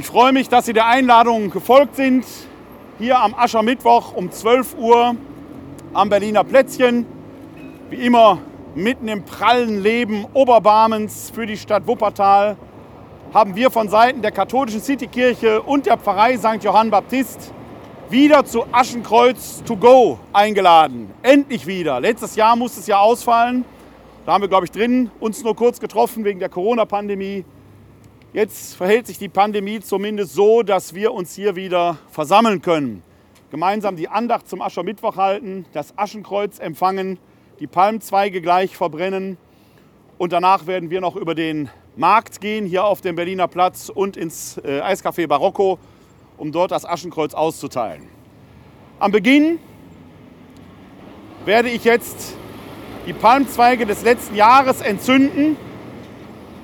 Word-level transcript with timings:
Ich 0.00 0.06
freue 0.06 0.32
mich, 0.32 0.48
dass 0.48 0.64
Sie 0.64 0.72
der 0.72 0.86
Einladung 0.86 1.50
gefolgt 1.50 1.96
sind, 1.96 2.24
hier 2.98 3.18
am 3.20 3.34
Aschermittwoch 3.34 4.14
um 4.14 4.32
12 4.32 4.78
Uhr 4.78 5.14
am 5.92 6.08
Berliner 6.08 6.42
Plätzchen. 6.42 7.04
Wie 7.90 7.96
immer 7.96 8.38
mitten 8.74 9.08
im 9.08 9.26
prallen 9.26 9.82
Leben 9.82 10.24
Oberbarmens 10.32 11.30
für 11.34 11.44
die 11.44 11.58
Stadt 11.58 11.86
Wuppertal 11.86 12.56
haben 13.34 13.54
wir 13.56 13.70
von 13.70 13.90
Seiten 13.90 14.22
der 14.22 14.32
katholischen 14.32 14.80
Citykirche 14.80 15.60
und 15.60 15.84
der 15.84 15.98
Pfarrei 15.98 16.38
St. 16.38 16.64
Johann 16.64 16.90
Baptist 16.90 17.52
wieder 18.08 18.46
zu 18.46 18.64
Aschenkreuz 18.72 19.62
to 19.66 19.76
go 19.76 20.18
eingeladen. 20.32 21.10
Endlich 21.20 21.66
wieder. 21.66 22.00
Letztes 22.00 22.36
Jahr 22.36 22.56
musste 22.56 22.80
es 22.80 22.86
ja 22.86 23.00
ausfallen. 23.00 23.66
Da 24.24 24.32
haben 24.32 24.40
wir, 24.40 24.48
glaube 24.48 24.64
ich, 24.64 24.70
drin 24.70 25.10
uns 25.20 25.44
nur 25.44 25.54
kurz 25.54 25.78
getroffen 25.78 26.24
wegen 26.24 26.38
der 26.38 26.48
Corona-Pandemie. 26.48 27.44
Jetzt 28.32 28.76
verhält 28.76 29.08
sich 29.08 29.18
die 29.18 29.28
Pandemie 29.28 29.80
zumindest 29.80 30.34
so, 30.34 30.62
dass 30.62 30.94
wir 30.94 31.12
uns 31.12 31.34
hier 31.34 31.56
wieder 31.56 31.98
versammeln 32.12 32.62
können. 32.62 33.02
Gemeinsam 33.50 33.96
die 33.96 34.08
Andacht 34.08 34.48
zum 34.48 34.62
Aschermittwoch 34.62 35.16
halten, 35.16 35.66
das 35.72 35.98
Aschenkreuz 35.98 36.60
empfangen, 36.60 37.18
die 37.58 37.66
Palmzweige 37.66 38.40
gleich 38.40 38.76
verbrennen 38.76 39.36
und 40.16 40.32
danach 40.32 40.68
werden 40.68 40.90
wir 40.90 41.00
noch 41.00 41.16
über 41.16 41.34
den 41.34 41.70
Markt 41.96 42.40
gehen, 42.40 42.66
hier 42.66 42.84
auf 42.84 43.00
dem 43.00 43.16
Berliner 43.16 43.48
Platz 43.48 43.88
und 43.92 44.16
ins 44.16 44.58
äh, 44.58 44.80
Eiscafé 44.80 45.26
Barocco, 45.26 45.80
um 46.38 46.52
dort 46.52 46.70
das 46.70 46.84
Aschenkreuz 46.84 47.34
auszuteilen. 47.34 48.06
Am 49.00 49.10
Beginn 49.10 49.58
werde 51.44 51.68
ich 51.68 51.82
jetzt 51.82 52.36
die 53.08 53.12
Palmzweige 53.12 53.86
des 53.86 54.04
letzten 54.04 54.36
Jahres 54.36 54.82
entzünden 54.82 55.56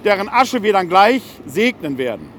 deren 0.05 0.29
Asche 0.29 0.63
wir 0.63 0.73
dann 0.73 0.89
gleich 0.89 1.23
segnen 1.47 1.99
werden. 1.99 2.36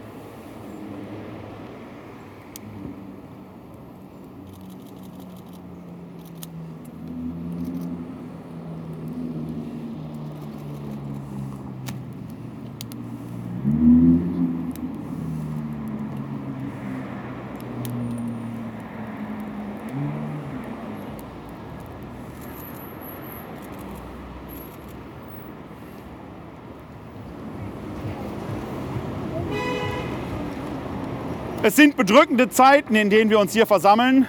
Es 31.67 31.75
sind 31.75 31.97
bedrückende 31.97 32.47
Zeiten, 32.47 32.95
in 32.95 33.09
denen 33.09 33.29
wir 33.29 33.39
uns 33.39 33.51
hier 33.51 33.65
versammeln. 33.65 34.25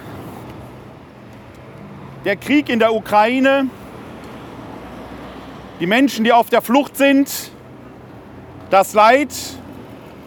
Der 2.25 2.35
Krieg 2.35 2.67
in 2.67 2.79
der 2.79 2.93
Ukraine, 2.93 3.69
die 5.79 5.87
Menschen, 5.87 6.25
die 6.25 6.33
auf 6.33 6.49
der 6.49 6.61
Flucht 6.61 6.97
sind, 6.97 7.51
das 8.71 8.93
Leid 8.93 9.33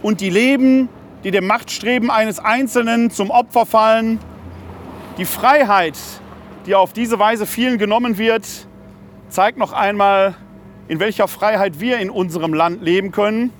und 0.00 0.22
die 0.22 0.30
Leben, 0.30 0.88
die 1.22 1.30
dem 1.30 1.46
Machtstreben 1.46 2.10
eines 2.10 2.38
Einzelnen 2.38 3.10
zum 3.10 3.28
Opfer 3.28 3.66
fallen, 3.66 4.18
die 5.18 5.26
Freiheit, 5.26 5.98
die 6.64 6.74
auf 6.74 6.94
diese 6.94 7.18
Weise 7.18 7.44
vielen 7.44 7.76
genommen 7.76 8.16
wird, 8.16 8.46
zeigt 9.28 9.58
noch 9.58 9.74
einmal, 9.74 10.34
in 10.88 10.98
welcher 10.98 11.28
Freiheit 11.28 11.78
wir 11.78 11.98
in 11.98 12.08
unserem 12.08 12.54
Land 12.54 12.82
leben 12.82 13.12
können, 13.12 13.52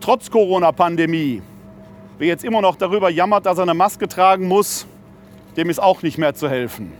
trotz 0.00 0.30
Corona-Pandemie. 0.30 1.40
Wer 2.22 2.28
jetzt 2.28 2.44
immer 2.44 2.60
noch 2.60 2.76
darüber 2.76 3.10
jammert, 3.10 3.46
dass 3.46 3.58
er 3.58 3.62
eine 3.62 3.74
Maske 3.74 4.06
tragen 4.06 4.46
muss, 4.46 4.86
dem 5.56 5.68
ist 5.68 5.82
auch 5.82 6.02
nicht 6.02 6.18
mehr 6.18 6.36
zu 6.36 6.48
helfen. 6.48 6.92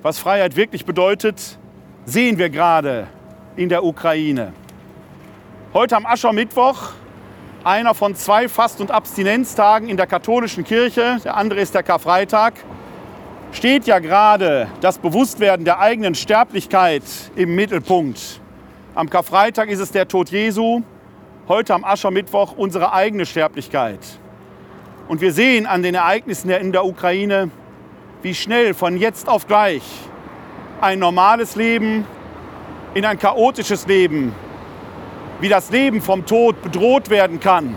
Was 0.00 0.18
Freiheit 0.18 0.56
wirklich 0.56 0.86
bedeutet, 0.86 1.58
sehen 2.06 2.38
wir 2.38 2.48
gerade 2.48 3.06
in 3.56 3.68
der 3.68 3.84
Ukraine. 3.84 4.54
Heute 5.74 5.94
am 5.94 6.06
Aschermittwoch, 6.06 6.92
einer 7.64 7.92
von 7.92 8.14
zwei 8.14 8.48
Fast- 8.48 8.80
und 8.80 8.90
Abstinenztagen 8.90 9.90
in 9.90 9.98
der 9.98 10.06
katholischen 10.06 10.64
Kirche, 10.64 11.18
der 11.22 11.36
andere 11.36 11.60
ist 11.60 11.74
der 11.74 11.82
Karfreitag, 11.82 12.54
steht 13.52 13.86
ja 13.86 13.98
gerade 13.98 14.68
das 14.80 14.96
Bewusstwerden 14.96 15.66
der 15.66 15.80
eigenen 15.80 16.14
Sterblichkeit 16.14 17.02
im 17.36 17.54
Mittelpunkt. 17.54 18.40
Am 18.94 19.10
Karfreitag 19.10 19.68
ist 19.68 19.80
es 19.80 19.92
der 19.92 20.08
Tod 20.08 20.30
Jesu, 20.30 20.80
heute 21.46 21.74
am 21.74 21.84
Aschermittwoch 21.84 22.52
unsere 22.56 22.94
eigene 22.94 23.26
Sterblichkeit. 23.26 24.00
Und 25.08 25.20
wir 25.20 25.32
sehen 25.32 25.66
an 25.66 25.82
den 25.82 25.94
Ereignissen 25.94 26.50
in 26.50 26.72
der 26.72 26.84
Ukraine, 26.84 27.50
wie 28.22 28.34
schnell 28.34 28.74
von 28.74 28.96
jetzt 28.96 29.28
auf 29.28 29.46
gleich 29.46 29.82
ein 30.80 30.98
normales 30.98 31.54
Leben 31.54 32.04
in 32.94 33.04
ein 33.04 33.18
chaotisches 33.18 33.86
Leben, 33.86 34.34
wie 35.40 35.48
das 35.48 35.70
Leben 35.70 36.00
vom 36.00 36.26
Tod 36.26 36.60
bedroht 36.62 37.08
werden 37.08 37.38
kann. 37.38 37.74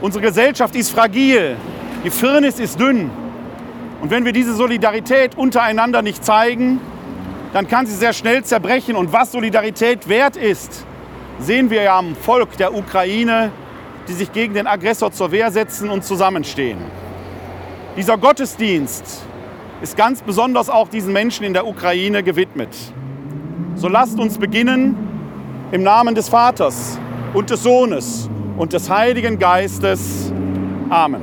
Unsere 0.00 0.22
Gesellschaft 0.24 0.74
ist 0.74 0.90
fragil, 0.90 1.56
die 2.04 2.10
Firnis 2.10 2.58
ist 2.58 2.80
dünn. 2.80 3.10
Und 4.00 4.10
wenn 4.10 4.24
wir 4.24 4.32
diese 4.32 4.54
Solidarität 4.54 5.36
untereinander 5.36 6.02
nicht 6.02 6.24
zeigen, 6.24 6.80
dann 7.52 7.66
kann 7.68 7.86
sie 7.86 7.94
sehr 7.94 8.12
schnell 8.12 8.44
zerbrechen. 8.44 8.96
Und 8.96 9.12
was 9.12 9.32
Solidarität 9.32 10.08
wert 10.08 10.36
ist, 10.36 10.84
sehen 11.40 11.70
wir 11.70 11.82
ja 11.82 11.98
am 11.98 12.14
Volk 12.16 12.56
der 12.56 12.74
Ukraine, 12.74 13.50
die 14.08 14.14
sich 14.14 14.32
gegen 14.32 14.54
den 14.54 14.66
Aggressor 14.66 15.12
zur 15.12 15.30
Wehr 15.30 15.50
setzen 15.50 15.90
und 15.90 16.02
zusammenstehen. 16.02 16.78
Dieser 17.96 18.16
Gottesdienst 18.16 19.22
ist 19.82 19.96
ganz 19.96 20.22
besonders 20.22 20.70
auch 20.70 20.88
diesen 20.88 21.12
Menschen 21.12 21.44
in 21.44 21.52
der 21.52 21.66
Ukraine 21.66 22.22
gewidmet. 22.22 22.74
So 23.74 23.88
lasst 23.88 24.18
uns 24.18 24.38
beginnen 24.38 24.96
im 25.70 25.82
Namen 25.82 26.14
des 26.14 26.28
Vaters 26.28 26.98
und 27.34 27.50
des 27.50 27.62
Sohnes 27.62 28.28
und 28.56 28.72
des 28.72 28.88
Heiligen 28.88 29.38
Geistes. 29.38 30.32
Amen. 30.88 31.22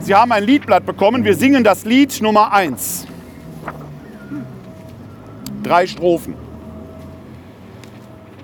Sie 0.00 0.14
haben 0.14 0.32
ein 0.32 0.44
Liedblatt 0.44 0.86
bekommen. 0.86 1.24
Wir 1.24 1.34
singen 1.34 1.62
das 1.62 1.84
Lied 1.84 2.20
Nummer 2.22 2.52
1. 2.52 3.06
Drei 5.62 5.86
Strophen. 5.86 6.34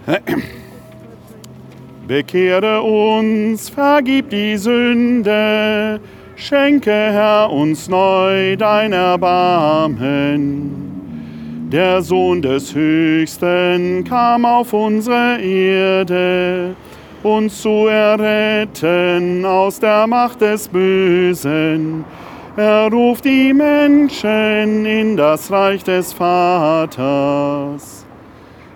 Bekehre 2.07 2.83
uns, 2.83 3.71
vergib 3.71 4.29
die 4.29 4.59
Sünde, 4.59 5.99
schenke 6.37 6.91
Herr 6.91 7.51
uns 7.51 7.89
neu 7.89 8.57
dein 8.57 8.93
Erbarmen. 8.93 10.71
Der 11.73 12.03
Sohn 12.03 12.43
des 12.43 12.75
Höchsten 12.75 14.05
kam 14.05 14.45
auf 14.45 14.75
unsere 14.75 15.41
Erde, 15.41 16.77
uns 17.23 17.63
zu 17.63 17.87
erretten 17.87 19.47
aus 19.47 19.81
der 19.81 20.07
Macht 20.07 20.43
des 20.43 20.69
Bösen. 20.69 22.05
Er 22.57 22.91
ruft 22.93 23.25
die 23.25 23.55
Menschen 23.55 24.85
in 24.85 25.17
das 25.17 25.51
Reich 25.51 25.83
des 25.83 26.13
Vaters. 26.13 28.05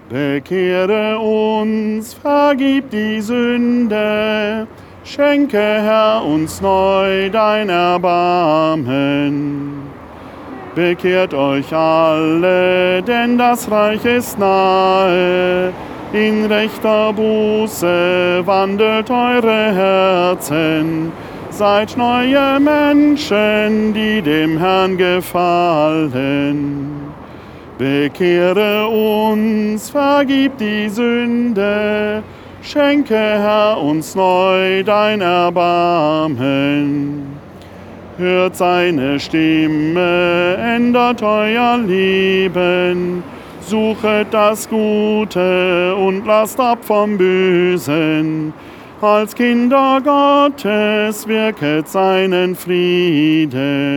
Bekehre 0.08 1.19
uns, 1.19 2.14
vergib 2.14 2.91
die 2.91 3.20
Sünde, 3.20 4.66
schenke 5.04 5.58
Herr 5.58 6.24
uns 6.24 6.62
neu 6.62 7.28
dein 7.28 7.69
Erbarmen. 7.69 9.28
Bekehrt 10.75 11.34
euch 11.34 11.75
alle, 11.75 13.02
denn 13.02 13.37
das 13.37 13.70
Reich 13.70 14.02
ist 14.06 14.38
nahe. 14.38 15.75
In 16.14 16.46
rechter 16.46 17.12
Buße 17.12 18.46
wandelt 18.46 19.10
eure 19.10 19.75
Herzen. 19.75 21.12
Seid 21.50 21.99
neue 21.99 22.58
Menschen, 22.60 23.93
die 23.93 24.22
dem 24.22 24.56
Herrn 24.56 24.96
gefallen. 24.96 26.08
Bekehre 27.78 28.88
uns, 28.88 29.88
vergib 29.90 30.58
die 30.58 30.88
Sünde, 30.88 32.25
schenke 32.60 33.14
Herr 33.14 33.80
uns 33.80 34.16
neu 34.16 34.82
dein 34.82 35.20
Erbarmen. 35.20 36.58
Hört 38.16 38.56
seine 38.56 39.20
Stimme, 39.20 40.56
ändert 40.58 41.22
euer 41.22 41.78
Leben, 41.78 43.22
suchet 43.60 44.26
das 44.32 44.69
Gute 44.69 45.94
und 45.94 46.26
lasst 46.26 46.58
ab 46.58 46.78
vom 46.82 47.16
Bösen. 47.16 48.52
Als 49.00 49.36
Kinder 49.36 50.00
Gottes 50.02 51.28
wirket 51.28 51.86
seinen 51.86 52.56
Frieden. 52.56 53.88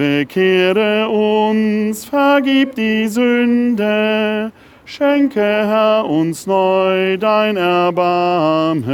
Bekehre 0.00 1.10
uns, 1.10 2.06
vergib 2.06 2.74
die 2.74 3.06
Sünde, 3.06 4.50
Schenke, 4.86 5.42
Herr, 5.42 6.06
uns 6.06 6.46
neu 6.46 7.18
dein 7.18 7.58
Erbarmen. 7.58 8.86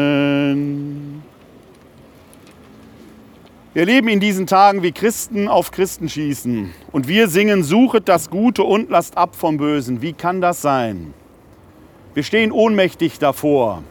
Wir 3.72 3.82
erleben 3.82 4.08
in 4.08 4.18
diesen 4.18 4.48
Tagen, 4.48 4.82
wie 4.82 4.90
Christen 4.90 5.46
auf 5.46 5.70
Christen 5.70 6.08
schießen. 6.08 6.74
Und 6.90 7.06
wir 7.06 7.28
singen, 7.28 7.62
suchet 7.62 8.08
das 8.08 8.28
Gute 8.28 8.64
und 8.64 8.90
lasst 8.90 9.16
ab 9.16 9.36
vom 9.36 9.58
Bösen. 9.58 10.02
Wie 10.02 10.12
kann 10.12 10.40
das 10.40 10.60
sein? 10.60 11.14
Wir 12.14 12.24
stehen 12.24 12.50
ohnmächtig 12.50 13.20
davor. 13.20 13.84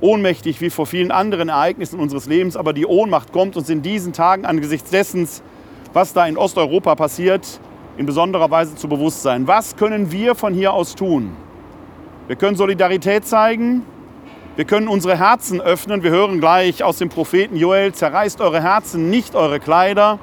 Ohnmächtig 0.00 0.62
wie 0.62 0.70
vor 0.70 0.86
vielen 0.86 1.10
anderen 1.10 1.50
Ereignissen 1.50 2.00
unseres 2.00 2.24
Lebens. 2.24 2.56
Aber 2.56 2.72
die 2.72 2.86
Ohnmacht 2.86 3.32
kommt 3.32 3.54
uns 3.58 3.68
in 3.68 3.82
diesen 3.82 4.14
Tagen 4.14 4.46
angesichts 4.46 4.88
dessen, 4.88 5.28
was 5.92 6.12
da 6.12 6.26
in 6.26 6.36
Osteuropa 6.36 6.94
passiert, 6.94 7.60
in 7.96 8.06
besonderer 8.06 8.50
Weise 8.50 8.74
zu 8.74 8.88
Bewusstsein. 8.88 9.46
Was 9.46 9.76
können 9.76 10.12
wir 10.12 10.34
von 10.34 10.54
hier 10.54 10.72
aus 10.72 10.94
tun? 10.94 11.36
Wir 12.26 12.36
können 12.36 12.56
Solidarität 12.56 13.26
zeigen, 13.26 13.84
wir 14.58 14.64
können 14.64 14.88
unsere 14.88 15.16
Herzen 15.16 15.60
öffnen. 15.60 16.02
Wir 16.02 16.10
hören 16.10 16.40
gleich 16.40 16.82
aus 16.82 16.98
dem 16.98 17.10
Propheten 17.10 17.54
Joel, 17.54 17.92
zerreißt 17.92 18.40
eure 18.40 18.60
Herzen, 18.60 19.08
nicht 19.08 19.36
eure 19.36 19.60
Kleider. 19.60 20.18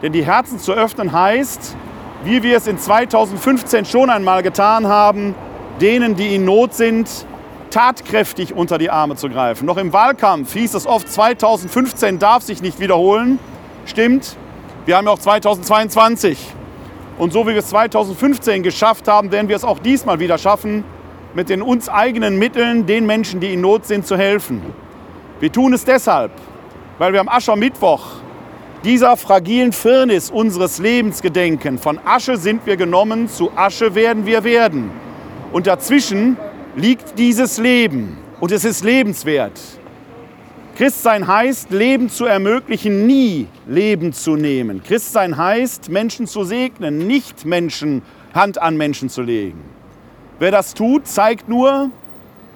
Denn 0.00 0.14
die 0.14 0.24
Herzen 0.24 0.58
zu 0.58 0.72
öffnen 0.72 1.12
heißt, 1.12 1.76
wie 2.24 2.42
wir 2.42 2.56
es 2.56 2.66
in 2.66 2.78
2015 2.78 3.84
schon 3.84 4.08
einmal 4.08 4.42
getan 4.42 4.86
haben, 4.86 5.34
denen, 5.78 6.16
die 6.16 6.34
in 6.34 6.46
Not 6.46 6.72
sind, 6.72 7.26
tatkräftig 7.68 8.54
unter 8.54 8.78
die 8.78 8.88
Arme 8.88 9.16
zu 9.16 9.28
greifen. 9.28 9.66
Noch 9.66 9.76
im 9.76 9.92
Wahlkampf 9.92 10.54
hieß 10.54 10.72
es 10.72 10.86
oft, 10.86 11.06
2015 11.12 12.18
darf 12.18 12.42
sich 12.42 12.62
nicht 12.62 12.80
wiederholen. 12.80 13.38
Stimmt, 13.84 14.38
wir 14.90 14.96
haben 14.96 15.06
ja 15.06 15.12
auch 15.12 15.20
2022. 15.20 16.36
Und 17.16 17.32
so 17.32 17.46
wie 17.46 17.50
wir 17.50 17.58
es 17.58 17.68
2015 17.68 18.64
geschafft 18.64 19.06
haben, 19.06 19.30
werden 19.30 19.48
wir 19.48 19.54
es 19.54 19.62
auch 19.62 19.78
diesmal 19.78 20.18
wieder 20.18 20.36
schaffen, 20.36 20.82
mit 21.32 21.48
den 21.48 21.62
uns 21.62 21.88
eigenen 21.88 22.40
Mitteln 22.40 22.86
den 22.86 23.06
Menschen, 23.06 23.38
die 23.38 23.54
in 23.54 23.60
Not 23.60 23.86
sind, 23.86 24.04
zu 24.04 24.16
helfen. 24.16 24.60
Wir 25.38 25.52
tun 25.52 25.74
es 25.74 25.84
deshalb, 25.84 26.32
weil 26.98 27.12
wir 27.12 27.20
am 27.20 27.28
Aschermittwoch 27.28 28.04
dieser 28.82 29.16
fragilen 29.16 29.70
Firnis 29.72 30.28
unseres 30.28 30.78
Lebens 30.78 31.22
gedenken. 31.22 31.78
Von 31.78 32.00
Asche 32.04 32.36
sind 32.36 32.66
wir 32.66 32.76
genommen, 32.76 33.28
zu 33.28 33.52
Asche 33.54 33.94
werden 33.94 34.26
wir 34.26 34.42
werden. 34.42 34.90
Und 35.52 35.68
dazwischen 35.68 36.36
liegt 36.74 37.16
dieses 37.16 37.58
Leben 37.58 38.18
und 38.40 38.50
es 38.50 38.64
ist 38.64 38.82
lebenswert. 38.82 39.52
Christsein 40.80 41.26
heißt, 41.26 41.72
Leben 41.72 42.08
zu 42.08 42.24
ermöglichen, 42.24 43.06
nie 43.06 43.46
Leben 43.66 44.14
zu 44.14 44.36
nehmen. 44.36 44.82
Christsein 44.82 45.36
heißt, 45.36 45.90
Menschen 45.90 46.26
zu 46.26 46.42
segnen, 46.42 47.06
nicht 47.06 47.44
Menschen 47.44 48.00
Hand 48.32 48.56
an 48.56 48.78
Menschen 48.78 49.10
zu 49.10 49.20
legen. 49.20 49.62
Wer 50.38 50.50
das 50.50 50.72
tut, 50.72 51.06
zeigt 51.06 51.50
nur, 51.50 51.90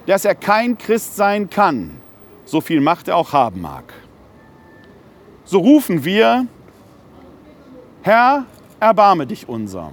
dass 0.07 0.25
er 0.25 0.35
kein 0.35 0.79
Christ 0.79 1.17
sein 1.17 1.51
kann, 1.51 1.99
so 2.47 2.63
viel 2.63 2.81
Macht 2.81 3.09
er 3.09 3.19
auch 3.19 3.35
haben 3.35 3.61
mag. 3.61 3.93
So 5.45 5.59
rufen 5.59 6.03
wir, 6.03 6.47
Herr, 8.01 8.47
erbarme 8.81 9.27
dich 9.27 9.47
unser. 9.47 9.93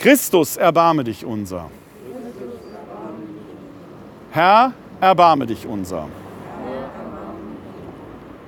Christus, 0.00 0.56
erbarme 0.56 1.04
dich 1.04 1.24
unser. 1.24 1.70
Herr, 4.32 4.72
erbarme 5.04 5.46
dich 5.46 5.66
unser. 5.66 6.08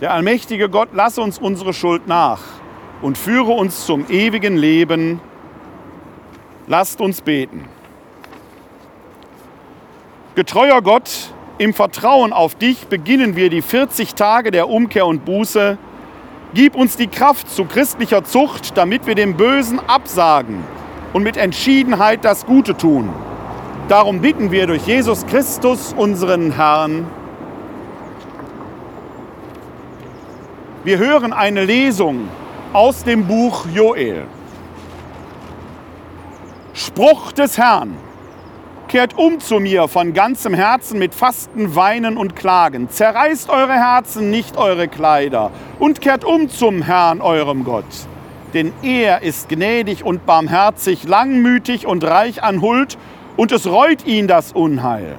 Der 0.00 0.12
allmächtige 0.12 0.68
Gott, 0.68 0.88
lass 0.92 1.18
uns 1.18 1.38
unsere 1.38 1.72
Schuld 1.72 2.06
nach 2.06 2.40
und 3.02 3.18
führe 3.18 3.52
uns 3.52 3.86
zum 3.86 4.06
ewigen 4.08 4.56
Leben. 4.56 5.20
Lasst 6.66 7.00
uns 7.00 7.20
beten. 7.20 7.66
Getreuer 10.34 10.82
Gott, 10.82 11.32
im 11.58 11.72
Vertrauen 11.72 12.32
auf 12.32 12.54
dich 12.54 12.86
beginnen 12.88 13.36
wir 13.36 13.48
die 13.48 13.62
40 13.62 14.14
Tage 14.14 14.50
der 14.50 14.68
Umkehr 14.68 15.06
und 15.06 15.24
Buße. 15.24 15.78
Gib 16.52 16.74
uns 16.74 16.96
die 16.96 17.06
Kraft 17.06 17.50
zu 17.50 17.64
christlicher 17.64 18.24
Zucht, 18.24 18.76
damit 18.76 19.06
wir 19.06 19.14
dem 19.14 19.36
Bösen 19.36 19.78
absagen 19.86 20.64
und 21.12 21.22
mit 21.22 21.36
Entschiedenheit 21.36 22.24
das 22.24 22.44
Gute 22.46 22.76
tun. 22.76 23.10
Darum 23.88 24.20
bitten 24.20 24.50
wir 24.50 24.66
durch 24.66 24.84
Jesus 24.84 25.24
Christus, 25.26 25.94
unseren 25.96 26.50
Herrn. 26.50 27.06
Wir 30.82 30.98
hören 30.98 31.32
eine 31.32 31.64
Lesung 31.64 32.28
aus 32.72 33.04
dem 33.04 33.28
Buch 33.28 33.64
Joel. 33.72 34.24
Spruch 36.74 37.30
des 37.30 37.58
Herrn. 37.58 37.96
Kehrt 38.88 39.16
um 39.16 39.38
zu 39.38 39.60
mir 39.60 39.86
von 39.86 40.12
ganzem 40.14 40.54
Herzen 40.54 40.98
mit 40.98 41.14
Fasten, 41.14 41.76
Weinen 41.76 42.16
und 42.16 42.34
Klagen. 42.34 42.90
Zerreißt 42.90 43.48
eure 43.50 43.74
Herzen, 43.74 44.32
nicht 44.32 44.56
eure 44.56 44.88
Kleider. 44.88 45.52
Und 45.78 46.00
kehrt 46.00 46.24
um 46.24 46.48
zum 46.48 46.82
Herrn, 46.82 47.20
eurem 47.20 47.62
Gott. 47.62 47.84
Denn 48.52 48.72
er 48.82 49.22
ist 49.22 49.48
gnädig 49.48 50.04
und 50.04 50.26
barmherzig, 50.26 51.04
langmütig 51.04 51.86
und 51.86 52.02
reich 52.02 52.42
an 52.42 52.60
Huld 52.60 52.98
und 53.36 53.52
es 53.52 53.66
reut 53.66 54.06
ihn 54.06 54.26
das 54.28 54.52
Unheil. 54.52 55.18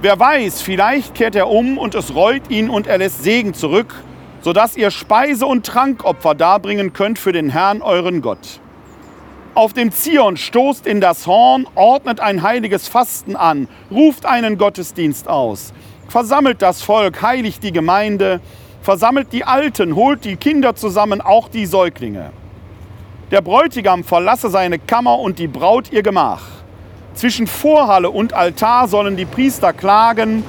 Wer 0.00 0.18
weiß, 0.18 0.60
vielleicht 0.60 1.14
kehrt 1.14 1.34
er 1.34 1.48
um 1.48 1.78
und 1.78 1.94
es 1.94 2.14
reut 2.14 2.50
ihn 2.50 2.68
und 2.68 2.86
er 2.86 2.98
lässt 2.98 3.22
Segen 3.22 3.54
zurück, 3.54 3.94
sodass 4.42 4.76
ihr 4.76 4.90
Speise- 4.90 5.46
und 5.46 5.64
Trankopfer 5.64 6.34
darbringen 6.34 6.92
könnt 6.92 7.18
für 7.18 7.32
den 7.32 7.48
Herrn 7.48 7.80
euren 7.80 8.20
Gott. 8.20 8.60
Auf 9.54 9.72
dem 9.72 9.92
Zion 9.92 10.36
stoßt 10.36 10.86
in 10.86 11.00
das 11.00 11.26
Horn, 11.26 11.66
ordnet 11.76 12.20
ein 12.20 12.42
heiliges 12.42 12.88
Fasten 12.88 13.36
an, 13.36 13.68
ruft 13.90 14.26
einen 14.26 14.58
Gottesdienst 14.58 15.28
aus, 15.28 15.72
versammelt 16.08 16.60
das 16.60 16.82
Volk, 16.82 17.22
heiligt 17.22 17.62
die 17.62 17.72
Gemeinde, 17.72 18.40
versammelt 18.82 19.32
die 19.32 19.44
Alten, 19.44 19.94
holt 19.94 20.24
die 20.24 20.36
Kinder 20.36 20.74
zusammen, 20.74 21.20
auch 21.20 21.48
die 21.48 21.66
Säuglinge. 21.66 22.32
Der 23.30 23.40
Bräutigam 23.40 24.04
verlasse 24.04 24.50
seine 24.50 24.78
Kammer 24.78 25.18
und 25.20 25.38
die 25.38 25.48
Braut 25.48 25.90
ihr 25.92 26.02
Gemach. 26.02 26.42
Zwischen 27.14 27.46
Vorhalle 27.46 28.10
und 28.10 28.32
Altar 28.32 28.88
sollen 28.88 29.16
die 29.16 29.24
Priester 29.24 29.72
klagen. 29.72 30.44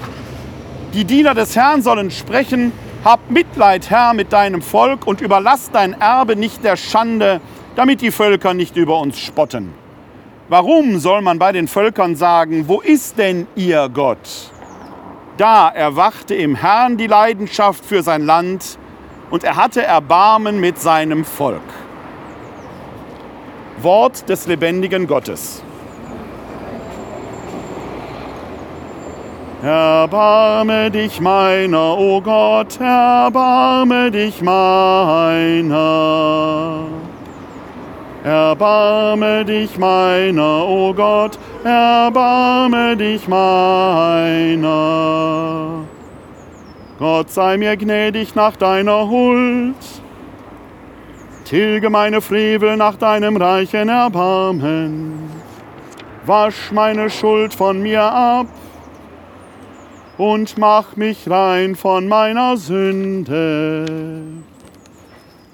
Die 0.93 1.05
Diener 1.05 1.33
des 1.33 1.55
Herrn 1.55 1.81
sollen 1.83 2.09
sprechen. 2.09 2.71
Hab 3.03 3.29
Mitleid, 3.29 3.91
Herr, 3.91 4.15
mit 4.15 4.33
deinem 4.33 4.63
Volk 4.63 5.05
und 5.05 5.21
überlass 5.21 5.69
dein 5.71 5.93
Erbe 5.93 6.35
nicht 6.35 6.63
der 6.63 6.75
Schande, 6.75 7.39
damit 7.75 8.01
die 8.01 8.09
Völker 8.09 8.55
nicht 8.55 8.77
über 8.77 8.99
uns 8.99 9.19
spotten. 9.19 9.73
Warum 10.49 10.99
soll 10.99 11.21
man 11.21 11.37
bei 11.37 11.51
den 11.51 11.67
Völkern 11.67 12.15
sagen, 12.15 12.67
wo 12.67 12.81
ist 12.81 13.17
denn 13.19 13.45
ihr 13.55 13.89
Gott? 13.93 14.51
Da 15.37 15.69
erwachte 15.69 16.33
im 16.33 16.55
Herrn 16.55 16.97
die 16.97 17.07
Leidenschaft 17.07 17.85
für 17.85 18.01
sein 18.01 18.25
Land 18.25 18.79
und 19.29 19.43
er 19.43 19.55
hatte 19.55 19.83
Erbarmen 19.83 20.59
mit 20.59 20.79
seinem 20.79 21.25
Volk. 21.25 21.61
Wort 23.81 24.29
des 24.29 24.47
lebendigen 24.47 25.05
Gottes. 25.07 25.64
Erbarme 29.65 30.91
dich 30.91 31.19
meiner, 31.19 31.97
o 31.97 32.17
oh 32.17 32.21
Gott, 32.21 32.79
erbarme 32.79 34.11
dich 34.11 34.39
meiner. 34.43 35.71
Erbarme 38.23 39.43
dich 39.43 39.75
meiner, 39.79 40.67
o 40.67 40.89
oh 40.89 40.93
Gott, 40.93 41.39
erbarme 41.63 42.95
dich 42.95 43.27
meiner. 43.27 44.67
Gott 46.99 47.31
sei 47.31 47.57
mir 47.57 47.75
gnädig 47.75 48.35
nach 48.35 48.55
deiner 48.57 49.09
Huld. 49.09 49.73
Tilge 51.45 51.89
meine 51.89 52.21
Frevel 52.21 52.77
nach 52.77 52.97
deinem 52.97 53.35
reichen 53.35 53.89
Erbarmen. 53.89 55.27
Wasch 56.27 56.71
meine 56.71 57.09
Schuld 57.09 57.55
von 57.55 57.81
mir 57.81 58.03
ab 58.03 58.45
und 60.17 60.57
mach 60.57 60.95
mich 60.95 61.29
rein 61.29 61.75
von 61.75 62.07
meiner 62.07 62.57
Sünde. 62.57 63.85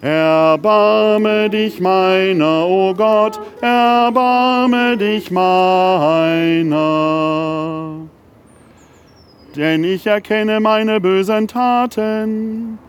Erbarme 0.02 1.50
dich 1.50 1.80
meiner, 1.80 2.66
o 2.66 2.90
oh 2.90 2.94
Gott, 2.94 3.40
erbarme 3.62 4.98
dich 4.98 5.30
meiner. 5.30 6.72
Denn 9.56 9.84
ich 9.84 10.08
erkenne 10.08 10.60
meine 10.60 11.00
bösen 11.00 11.48
Taten. 11.48 12.80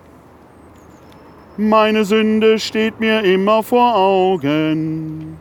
Meine 1.58 2.06
Sünde 2.06 2.58
steht 2.58 2.98
mir 2.98 3.22
immer 3.24 3.62
vor 3.62 3.94
Augen. 3.94 5.36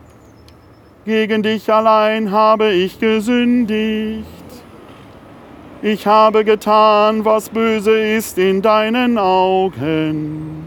Gegen 1.06 1.42
dich 1.42 1.72
allein 1.72 2.30
habe 2.30 2.70
ich 2.70 3.00
gesündigt 3.00 4.41
ich 5.82 6.06
habe 6.06 6.44
getan, 6.44 7.24
was 7.24 7.48
böse 7.48 7.98
ist 7.98 8.38
in 8.38 8.62
deinen 8.62 9.18
Augen. 9.18 10.62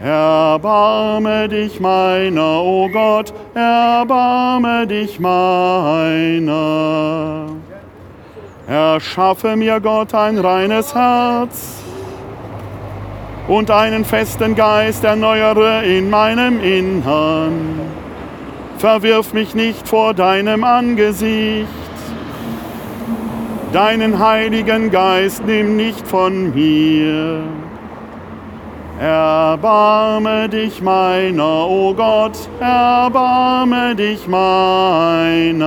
Erbarme 0.00 1.48
dich 1.48 1.80
meiner, 1.80 2.60
o 2.60 2.84
oh 2.84 2.88
Gott, 2.88 3.32
erbarme 3.54 4.86
dich 4.86 5.18
meiner. 5.18 6.36
Erschaffe 8.68 9.56
mir 9.56 9.80
Gott 9.80 10.14
ein 10.14 10.38
reines 10.38 10.94
Herz 10.94 11.82
und 13.48 13.70
einen 13.70 14.04
festen 14.04 14.54
Geist 14.54 15.04
erneuere 15.04 15.84
in 15.84 16.10
meinem 16.10 16.62
Innern. 16.62 17.80
Verwirf 18.78 19.32
mich 19.32 19.54
nicht 19.54 19.88
vor 19.88 20.14
deinem 20.14 20.64
Angesicht. 20.64 21.68
Deinen 23.74 24.18
heiligen 24.20 24.90
Geist 24.92 25.44
nimm 25.44 25.74
nicht 25.74 26.06
von 26.06 26.54
mir. 26.54 27.42
Erbarme 29.00 30.48
dich 30.48 30.80
meiner, 30.80 31.66
o 31.66 31.90
oh 31.90 31.94
Gott, 31.94 32.38
erbarme 32.60 33.96
dich 33.96 34.28
meiner. 34.28 35.64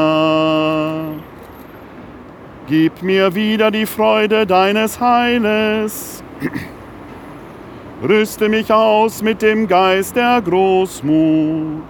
Gib 2.69 3.03
mir 3.03 3.35
wieder 3.35 3.71
die 3.71 3.85
Freude 3.85 4.47
deines 4.47 5.01
Heiles. 5.01 6.23
Rüste 8.07 8.47
mich 8.47 8.71
aus 8.71 9.21
mit 9.21 9.41
dem 9.41 9.67
Geist 9.67 10.15
der 10.15 10.41
Großmut. 10.41 11.83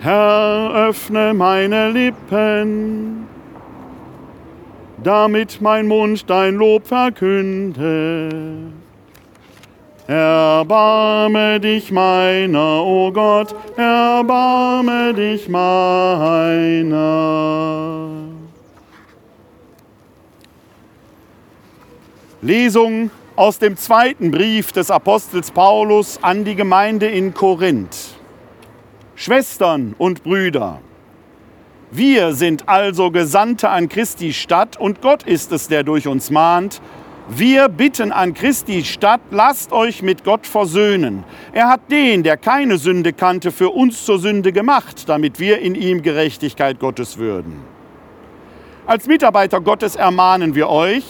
Herr, 0.00 0.70
öffne 0.88 1.34
meine 1.34 1.90
Lippen, 1.90 3.26
damit 5.04 5.60
mein 5.60 5.86
Mund 5.86 6.28
dein 6.28 6.56
Lob 6.56 6.86
verkünde. 6.86 8.72
Erbarme 10.06 11.60
dich 11.60 11.92
meiner, 11.92 12.82
o 12.82 13.06
oh 13.06 13.12
Gott, 13.12 13.54
erbarme 13.76 15.14
dich 15.14 15.48
meiner. 15.48 16.94
Lesung 22.42 23.10
aus 23.36 23.58
dem 23.58 23.76
zweiten 23.76 24.30
Brief 24.30 24.72
des 24.72 24.90
Apostels 24.90 25.50
Paulus 25.50 26.18
an 26.22 26.44
die 26.44 26.54
Gemeinde 26.54 27.06
in 27.06 27.32
Korinth. 27.32 28.14
Schwestern 29.16 29.94
und 29.96 30.22
Brüder, 30.22 30.80
wir 31.96 32.32
sind 32.32 32.68
also 32.68 33.12
Gesandte 33.12 33.68
an 33.68 33.88
Christi 33.88 34.32
Stadt 34.32 34.78
und 34.78 35.00
Gott 35.00 35.22
ist 35.22 35.52
es, 35.52 35.68
der 35.68 35.84
durch 35.84 36.08
uns 36.08 36.28
mahnt, 36.30 36.80
wir 37.28 37.68
bitten 37.68 38.10
an 38.10 38.34
Christi 38.34 38.84
Stadt, 38.84 39.20
lasst 39.30 39.72
euch 39.72 40.02
mit 40.02 40.24
Gott 40.24 40.46
versöhnen. 40.46 41.24
Er 41.52 41.68
hat 41.68 41.90
den, 41.90 42.24
der 42.24 42.36
keine 42.36 42.78
Sünde 42.78 43.12
kannte, 43.12 43.52
für 43.52 43.70
uns 43.70 44.04
zur 44.04 44.18
Sünde 44.18 44.52
gemacht, 44.52 45.08
damit 45.08 45.38
wir 45.38 45.60
in 45.60 45.76
ihm 45.76 46.02
Gerechtigkeit 46.02 46.80
Gottes 46.80 47.16
würden. 47.16 47.62
Als 48.86 49.06
Mitarbeiter 49.06 49.60
Gottes 49.60 49.94
ermahnen 49.94 50.54
wir 50.54 50.68
euch, 50.68 51.04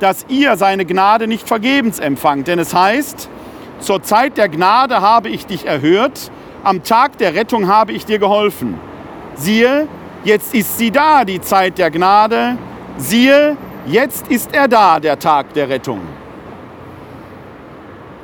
dass 0.00 0.26
ihr 0.28 0.56
seine 0.56 0.84
Gnade 0.84 1.28
nicht 1.28 1.46
vergebens 1.46 2.00
empfangt. 2.00 2.48
Denn 2.48 2.58
es 2.58 2.74
heißt, 2.74 3.30
zur 3.78 4.02
Zeit 4.02 4.36
der 4.36 4.48
Gnade 4.48 5.00
habe 5.00 5.28
ich 5.28 5.46
dich 5.46 5.64
erhört, 5.64 6.30
am 6.64 6.82
Tag 6.82 7.18
der 7.18 7.34
Rettung 7.34 7.68
habe 7.68 7.92
ich 7.92 8.04
dir 8.04 8.18
geholfen. 8.18 8.78
Siehe, 9.36 9.88
jetzt 10.24 10.54
ist 10.54 10.78
sie 10.78 10.90
da, 10.90 11.24
die 11.24 11.40
Zeit 11.40 11.78
der 11.78 11.90
Gnade. 11.90 12.56
Siehe, 12.96 13.56
Jetzt 13.86 14.28
ist 14.28 14.54
er 14.54 14.66
da, 14.66 14.98
der 14.98 15.18
Tag 15.18 15.52
der 15.52 15.68
Rettung. 15.68 16.00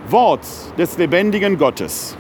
Wort 0.09 0.47
des 0.79 0.97
lebendigen 0.97 1.59
Gottes. 1.59 2.17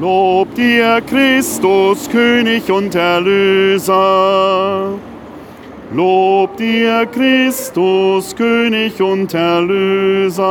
Lob 0.00 0.54
dir, 0.54 1.00
Christus, 1.04 2.08
König 2.08 2.70
und 2.70 2.94
Erlöser. 2.94 4.90
Lob 5.92 6.56
dir, 6.56 7.06
Christus, 7.06 8.36
König 8.36 9.02
und 9.02 9.34
Erlöser. 9.34 10.48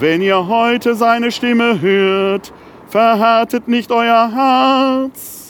Wenn 0.00 0.22
ihr 0.22 0.48
heute 0.48 0.96
seine 0.96 1.30
Stimme 1.30 1.80
hört, 1.80 2.52
verhärtet 2.88 3.68
nicht 3.68 3.90
euer 3.90 4.30
Herz 4.32 5.46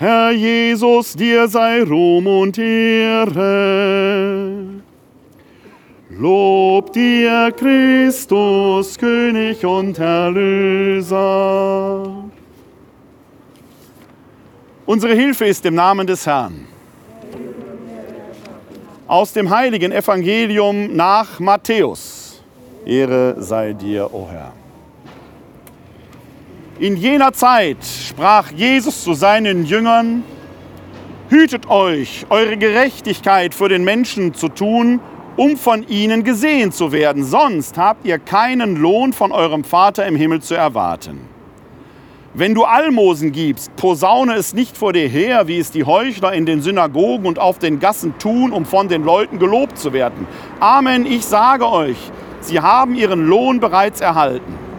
Herr 0.00 0.30
Jesus, 0.30 1.12
dir 1.12 1.46
sei 1.46 1.82
Ruhm 1.82 2.26
und 2.26 2.56
Ehre. 2.56 3.20
Lob 6.08 6.94
dir, 6.94 7.52
Christus, 7.54 8.96
König 8.96 9.62
und 9.62 9.98
Erlöser. 9.98 11.20
Unsere 14.86 15.12
Hilfe 15.12 15.44
ist 15.44 15.66
im 15.66 15.74
Namen 15.74 16.06
des 16.06 16.26
Herrn. 16.26 16.66
Aus 19.06 19.34
dem 19.34 19.50
heiligen 19.50 19.92
Evangelium 19.92 20.96
nach 20.96 21.38
Matthäus. 21.40 22.40
Ehre 22.86 23.34
sei 23.36 23.74
dir, 23.74 24.06
o 24.14 24.20
oh 24.20 24.28
Herr. 24.32 24.54
In 26.80 26.96
jener 26.96 27.34
Zeit 27.34 27.76
sprach 27.84 28.52
Jesus 28.52 29.04
zu 29.04 29.12
seinen 29.12 29.66
Jüngern, 29.66 30.24
Hütet 31.28 31.68
euch, 31.68 32.24
eure 32.30 32.56
Gerechtigkeit 32.56 33.52
für 33.52 33.68
den 33.68 33.84
Menschen 33.84 34.32
zu 34.32 34.48
tun, 34.48 34.98
um 35.36 35.58
von 35.58 35.86
ihnen 35.86 36.24
gesehen 36.24 36.72
zu 36.72 36.90
werden, 36.90 37.22
sonst 37.22 37.76
habt 37.76 38.06
ihr 38.06 38.18
keinen 38.18 38.76
Lohn 38.76 39.12
von 39.12 39.30
eurem 39.30 39.62
Vater 39.62 40.06
im 40.06 40.16
Himmel 40.16 40.40
zu 40.40 40.54
erwarten. 40.54 41.28
Wenn 42.32 42.54
du 42.54 42.64
Almosen 42.64 43.30
gibst, 43.30 43.76
posaune 43.76 44.36
es 44.36 44.54
nicht 44.54 44.74
vor 44.74 44.94
dir 44.94 45.06
her, 45.06 45.48
wie 45.48 45.58
es 45.58 45.70
die 45.70 45.84
Heuchler 45.84 46.32
in 46.32 46.46
den 46.46 46.62
Synagogen 46.62 47.26
und 47.26 47.38
auf 47.38 47.58
den 47.58 47.78
Gassen 47.78 48.14
tun, 48.18 48.52
um 48.52 48.64
von 48.64 48.88
den 48.88 49.04
Leuten 49.04 49.38
gelobt 49.38 49.76
zu 49.76 49.92
werden. 49.92 50.26
Amen, 50.60 51.04
ich 51.04 51.26
sage 51.26 51.70
euch, 51.70 51.98
sie 52.40 52.58
haben 52.58 52.94
ihren 52.94 53.26
Lohn 53.26 53.60
bereits 53.60 54.00
erhalten. 54.00 54.69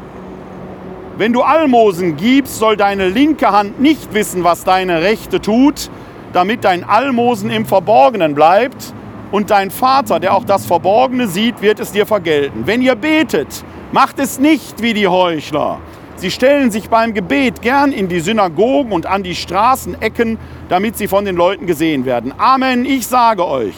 Wenn 1.17 1.33
du 1.33 1.41
Almosen 1.41 2.15
gibst, 2.15 2.57
soll 2.57 2.77
deine 2.77 3.09
linke 3.09 3.51
Hand 3.51 3.81
nicht 3.81 4.13
wissen, 4.13 4.43
was 4.45 4.63
deine 4.63 5.01
rechte 5.01 5.41
tut, 5.41 5.89
damit 6.31 6.63
dein 6.63 6.85
Almosen 6.85 7.49
im 7.49 7.65
Verborgenen 7.65 8.33
bleibt. 8.33 8.93
Und 9.31 9.49
dein 9.49 9.71
Vater, 9.71 10.19
der 10.19 10.33
auch 10.33 10.45
das 10.45 10.65
Verborgene 10.65 11.27
sieht, 11.27 11.61
wird 11.61 11.79
es 11.79 11.91
dir 11.91 12.05
vergelten. 12.05 12.65
Wenn 12.65 12.81
ihr 12.81 12.95
betet, 12.95 13.63
macht 13.91 14.19
es 14.19 14.39
nicht 14.39 14.81
wie 14.81 14.93
die 14.93 15.07
Heuchler. 15.07 15.79
Sie 16.15 16.31
stellen 16.31 16.71
sich 16.71 16.89
beim 16.89 17.13
Gebet 17.13 17.61
gern 17.61 17.91
in 17.91 18.07
die 18.07 18.19
Synagogen 18.19 18.91
und 18.91 19.05
an 19.05 19.23
die 19.23 19.35
Straßenecken, 19.35 20.37
damit 20.69 20.97
sie 20.97 21.07
von 21.07 21.25
den 21.25 21.35
Leuten 21.35 21.65
gesehen 21.65 22.05
werden. 22.05 22.33
Amen, 22.37 22.85
ich 22.85 23.07
sage 23.07 23.45
euch, 23.45 23.75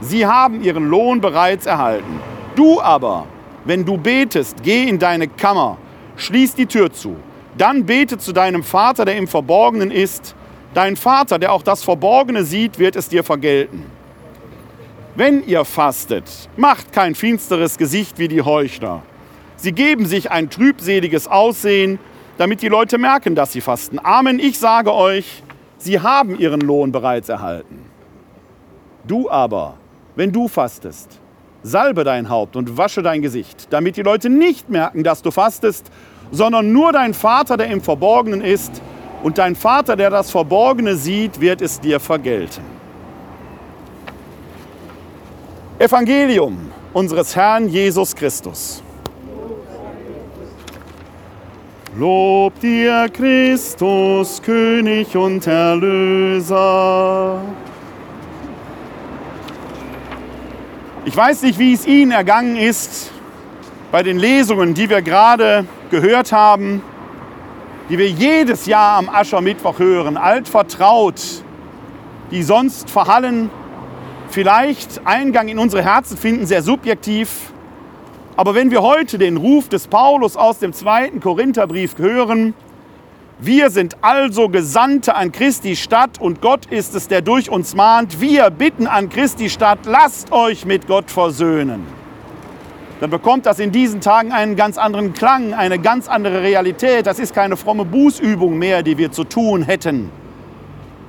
sie 0.00 0.26
haben 0.26 0.62
ihren 0.62 0.88
Lohn 0.88 1.20
bereits 1.20 1.66
erhalten. 1.66 2.20
Du 2.56 2.80
aber, 2.80 3.26
wenn 3.64 3.84
du 3.84 3.98
betest, 3.98 4.62
geh 4.62 4.88
in 4.88 4.98
deine 4.98 5.28
Kammer 5.28 5.76
schließ 6.22 6.54
die 6.54 6.66
Tür 6.66 6.92
zu. 6.92 7.16
Dann 7.58 7.84
bete 7.84 8.18
zu 8.18 8.32
deinem 8.32 8.62
Vater, 8.62 9.04
der 9.04 9.16
im 9.16 9.28
Verborgenen 9.28 9.90
ist. 9.90 10.34
Dein 10.74 10.96
Vater, 10.96 11.38
der 11.38 11.52
auch 11.52 11.62
das 11.62 11.82
Verborgene 11.82 12.44
sieht, 12.44 12.78
wird 12.78 12.96
es 12.96 13.08
dir 13.08 13.24
vergelten. 13.24 13.84
Wenn 15.14 15.46
ihr 15.46 15.64
fastet, 15.66 16.24
macht 16.56 16.92
kein 16.92 17.14
finsteres 17.14 17.76
Gesicht 17.76 18.18
wie 18.18 18.28
die 18.28 18.40
Heuchler. 18.40 19.02
Sie 19.56 19.72
geben 19.72 20.06
sich 20.06 20.30
ein 20.30 20.48
trübseliges 20.48 21.28
Aussehen, 21.28 21.98
damit 22.38 22.62
die 22.62 22.68
Leute 22.68 22.96
merken, 22.96 23.34
dass 23.34 23.52
sie 23.52 23.60
fasten. 23.60 23.98
Amen, 24.02 24.38
ich 24.38 24.58
sage 24.58 24.94
euch, 24.94 25.42
sie 25.76 26.00
haben 26.00 26.38
ihren 26.38 26.62
Lohn 26.62 26.92
bereits 26.92 27.28
erhalten. 27.28 27.84
Du 29.06 29.28
aber, 29.28 29.74
wenn 30.16 30.32
du 30.32 30.48
fastest, 30.48 31.20
salbe 31.62 32.04
dein 32.04 32.30
Haupt 32.30 32.56
und 32.56 32.78
wasche 32.78 33.02
dein 33.02 33.20
Gesicht, 33.20 33.68
damit 33.70 33.96
die 33.96 34.02
Leute 34.02 34.30
nicht 34.30 34.70
merken, 34.70 35.04
dass 35.04 35.22
du 35.22 35.30
fastest, 35.30 35.90
sondern 36.32 36.72
nur 36.72 36.92
dein 36.92 37.14
Vater, 37.14 37.56
der 37.56 37.68
im 37.68 37.80
Verborgenen 37.80 38.40
ist, 38.40 38.82
und 39.22 39.38
dein 39.38 39.54
Vater, 39.54 39.94
der 39.94 40.10
das 40.10 40.32
Verborgene 40.32 40.96
sieht, 40.96 41.40
wird 41.40 41.62
es 41.62 41.78
dir 41.78 42.00
vergelten. 42.00 42.64
Evangelium 45.78 46.72
unseres 46.92 47.36
Herrn 47.36 47.68
Jesus 47.68 48.16
Christus. 48.16 48.82
Lob 51.96 52.58
dir, 52.60 53.08
Christus, 53.12 54.42
König 54.42 55.16
und 55.16 55.46
Erlöser. 55.46 57.40
Ich 61.04 61.16
weiß 61.16 61.42
nicht, 61.42 61.58
wie 61.58 61.74
es 61.74 61.86
Ihnen 61.86 62.12
ergangen 62.12 62.56
ist 62.56 63.12
bei 63.92 64.02
den 64.02 64.18
Lesungen, 64.18 64.72
die 64.72 64.88
wir 64.88 65.02
gerade 65.02 65.66
gehört 65.90 66.32
haben, 66.32 66.82
die 67.90 67.98
wir 67.98 68.08
jedes 68.08 68.64
Jahr 68.64 68.96
am 68.96 69.10
Aschermittwoch 69.10 69.78
hören, 69.78 70.16
altvertraut, 70.16 71.20
die 72.30 72.42
sonst 72.42 72.88
verhallen, 72.88 73.50
vielleicht 74.30 75.06
Eingang 75.06 75.48
in 75.48 75.58
unsere 75.58 75.82
Herzen 75.82 76.16
finden, 76.16 76.46
sehr 76.46 76.62
subjektiv. 76.62 77.52
Aber 78.34 78.54
wenn 78.54 78.70
wir 78.70 78.80
heute 78.80 79.18
den 79.18 79.36
Ruf 79.36 79.68
des 79.68 79.88
Paulus 79.88 80.38
aus 80.38 80.58
dem 80.58 80.72
zweiten 80.72 81.20
Korintherbrief 81.20 81.98
hören, 81.98 82.54
wir 83.40 83.68
sind 83.68 83.96
also 84.00 84.48
Gesandte 84.48 85.14
an 85.16 85.32
Christi 85.32 85.76
Stadt 85.76 86.18
und 86.18 86.40
Gott 86.40 86.64
ist 86.64 86.94
es, 86.94 87.08
der 87.08 87.20
durch 87.20 87.50
uns 87.50 87.74
mahnt. 87.74 88.22
Wir 88.22 88.48
bitten 88.48 88.86
an 88.86 89.10
Christi 89.10 89.50
Stadt, 89.50 89.80
lasst 89.84 90.32
euch 90.32 90.64
mit 90.64 90.86
Gott 90.86 91.10
versöhnen. 91.10 92.01
Dann 93.02 93.10
bekommt 93.10 93.46
das 93.46 93.58
in 93.58 93.72
diesen 93.72 94.00
Tagen 94.00 94.30
einen 94.30 94.54
ganz 94.54 94.78
anderen 94.78 95.12
Klang, 95.12 95.54
eine 95.54 95.80
ganz 95.80 96.06
andere 96.06 96.40
Realität. 96.42 97.04
Das 97.04 97.18
ist 97.18 97.34
keine 97.34 97.56
fromme 97.56 97.84
Bußübung 97.84 98.56
mehr, 98.56 98.84
die 98.84 98.96
wir 98.96 99.10
zu 99.10 99.24
tun 99.24 99.64
hätten. 99.64 100.08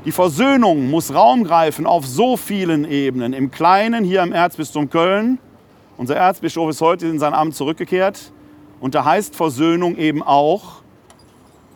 Die 0.03 0.11
Versöhnung 0.11 0.89
muss 0.89 1.13
Raum 1.13 1.43
greifen 1.43 1.85
auf 1.85 2.07
so 2.07 2.35
vielen 2.35 2.89
Ebenen. 2.89 3.33
Im 3.33 3.51
Kleinen 3.51 4.03
hier 4.03 4.23
im 4.23 4.31
Erzbistum 4.31 4.89
Köln. 4.89 5.37
Unser 5.95 6.15
Erzbischof 6.15 6.71
ist 6.71 6.81
heute 6.81 7.05
in 7.05 7.19
sein 7.19 7.35
Amt 7.35 7.53
zurückgekehrt. 7.53 8.31
Und 8.79 8.95
da 8.95 9.05
heißt 9.05 9.35
Versöhnung 9.35 9.95
eben 9.95 10.23
auch 10.23 10.81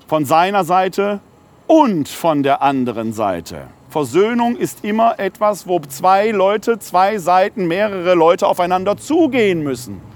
von 0.08 0.26
seiner 0.26 0.64
Seite 0.64 1.20
und 1.68 2.10
von 2.10 2.42
der 2.42 2.64
anderen 2.64 3.14
Seite. 3.14 3.68
Versöhnung 3.90 4.56
ist 4.56 4.84
immer 4.84 5.20
etwas, 5.20 5.68
wo 5.68 5.80
zwei 5.82 6.32
Leute, 6.32 6.80
zwei 6.80 7.20
Seiten, 7.20 7.68
mehrere 7.68 8.16
Leute 8.16 8.48
aufeinander 8.48 8.98
zugehen 8.98 9.62
müssen. 9.62 10.07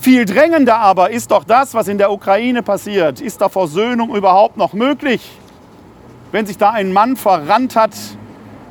Viel 0.00 0.24
drängender 0.24 0.78
aber 0.78 1.10
ist 1.10 1.30
doch 1.30 1.44
das, 1.44 1.74
was 1.74 1.88
in 1.88 1.98
der 1.98 2.10
Ukraine 2.10 2.62
passiert. 2.62 3.20
Ist 3.20 3.40
da 3.40 3.48
Versöhnung 3.48 4.14
überhaupt 4.14 4.56
noch 4.56 4.72
möglich? 4.72 5.30
wenn 6.32 6.46
sich 6.46 6.58
da 6.58 6.70
ein 6.70 6.92
Mann 6.92 7.16
verrannt 7.16 7.76
hat, 7.76 7.92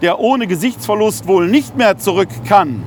der 0.02 0.20
ohne 0.20 0.48
Gesichtsverlust 0.48 1.28
wohl 1.28 1.48
nicht 1.48 1.76
mehr 1.76 1.98
zurück 1.98 2.30
kann, 2.48 2.84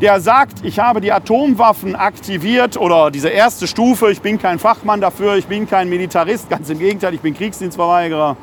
der 0.00 0.20
sagt, 0.20 0.64
ich 0.64 0.78
habe 0.78 1.02
die 1.02 1.12
Atomwaffen 1.12 1.94
aktiviert 1.94 2.78
oder 2.78 3.10
diese 3.10 3.28
erste 3.28 3.66
Stufe, 3.66 4.10
ich 4.10 4.22
bin 4.22 4.38
kein 4.38 4.58
Fachmann 4.58 5.02
dafür, 5.02 5.36
ich 5.36 5.46
bin 5.46 5.68
kein 5.68 5.90
Militarist, 5.90 6.48
ganz 6.48 6.70
im 6.70 6.78
Gegenteil, 6.78 7.12
ich 7.12 7.20
bin 7.20 7.34
Kriegsdienstverweigerer. 7.34 8.36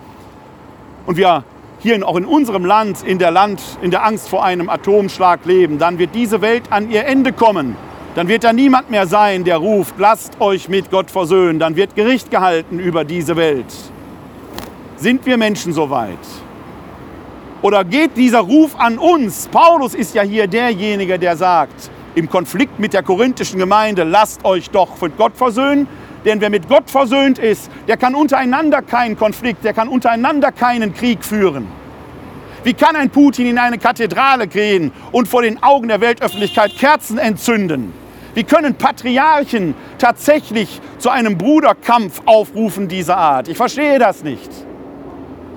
Und 1.07 1.17
wir 1.17 1.43
hier 1.79 2.07
auch 2.07 2.15
in 2.15 2.25
unserem 2.25 2.63
Land, 2.63 3.03
in 3.03 3.17
der 3.17 3.31
Land, 3.31 3.61
in 3.81 3.89
der 3.89 4.05
Angst 4.05 4.29
vor 4.29 4.43
einem 4.43 4.69
Atomschlag 4.69 5.45
leben, 5.45 5.79
dann 5.79 5.97
wird 5.97 6.13
diese 6.13 6.41
Welt 6.41 6.71
an 6.71 6.91
ihr 6.91 7.05
Ende 7.05 7.33
kommen. 7.33 7.75
Dann 8.17 8.29
wird 8.29 8.43
da 8.43 8.51
niemand 8.51 8.89
mehr 8.89 9.05
sein, 9.05 9.43
der 9.43 9.57
ruft, 9.57 9.93
lasst 9.99 10.41
euch 10.41 10.69
mit 10.69 10.89
Gott 10.89 11.11
versöhnen. 11.11 11.59
Dann 11.59 11.75
wird 11.75 11.93
Gericht 11.93 12.31
gehalten 12.31 12.79
über 12.79 13.03
diese 13.03 13.35
Welt. 13.35 13.67
Sind 14.95 15.23
wir 15.27 15.37
Menschen 15.37 15.71
so 15.71 15.91
weit? 15.91 16.17
Oder 17.61 17.83
geht 17.83 18.17
dieser 18.17 18.39
Ruf 18.39 18.71
an 18.79 18.97
uns? 18.97 19.47
Paulus 19.49 19.93
ist 19.93 20.15
ja 20.15 20.23
hier 20.23 20.47
derjenige, 20.47 21.19
der 21.19 21.37
sagt, 21.37 21.91
im 22.15 22.27
Konflikt 22.27 22.79
mit 22.79 22.93
der 22.93 23.03
korinthischen 23.03 23.59
Gemeinde, 23.59 24.03
lasst 24.03 24.43
euch 24.43 24.71
doch 24.71 24.99
mit 24.99 25.15
Gott 25.15 25.37
versöhnen. 25.37 25.87
Denn 26.25 26.41
wer 26.41 26.49
mit 26.49 26.67
Gott 26.67 26.89
versöhnt 26.89 27.37
ist, 27.37 27.69
der 27.87 27.97
kann 27.97 28.15
untereinander 28.15 28.81
keinen 28.81 29.15
Konflikt, 29.15 29.63
der 29.63 29.73
kann 29.73 29.87
untereinander 29.87 30.51
keinen 30.51 30.91
Krieg 30.95 31.23
führen. 31.23 31.67
Wie 32.63 32.73
kann 32.73 32.95
ein 32.95 33.11
Putin 33.11 33.45
in 33.45 33.59
eine 33.59 33.77
Kathedrale 33.77 34.47
gehen 34.47 34.91
und 35.11 35.27
vor 35.27 35.43
den 35.43 35.61
Augen 35.61 35.87
der 35.87 36.01
Weltöffentlichkeit 36.01 36.75
Kerzen 36.79 37.19
entzünden? 37.19 38.06
Wie 38.37 38.43
können 38.43 38.75
Patriarchen 38.75 39.73
tatsächlich 39.97 40.79
zu 40.99 41.09
einem 41.09 41.39
Bruderkampf 41.39 42.21
aufrufen 42.27 42.87
dieser 42.87 43.17
Art? 43.17 43.47
Ich 43.47 43.57
verstehe 43.57 43.97
das 43.97 44.23
nicht. 44.23 44.51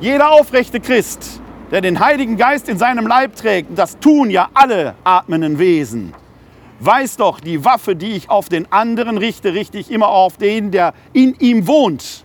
Jeder 0.01 0.33
aufrechte 0.33 0.81
Christ, 0.81 1.43
der 1.71 1.83
den 1.83 2.01
Heiligen 2.01 2.39
Geist 2.39 2.71
in 2.71 2.79
seinem 2.79 3.07
Leib 3.07 3.37
trägt, 3.37 3.79
das 3.79 3.99
tun 3.99 4.31
ja 4.31 4.49
alle 4.55 4.95
atmenden 5.05 5.59
Wesen, 5.59 6.15
weiß 6.79 7.19
doch, 7.19 7.41
die 7.41 7.67
Waffe, 7.67 7.97
die 7.97 8.13
ich 8.13 8.31
auf 8.31 8.49
den 8.49 8.73
anderen 8.73 9.19
richte, 9.19 9.53
richte 9.53 9.77
ich 9.77 9.91
immer 9.91 10.09
auf 10.09 10.39
den, 10.39 10.71
der 10.71 10.95
in 11.13 11.35
ihm 11.35 11.67
wohnt. 11.67 12.25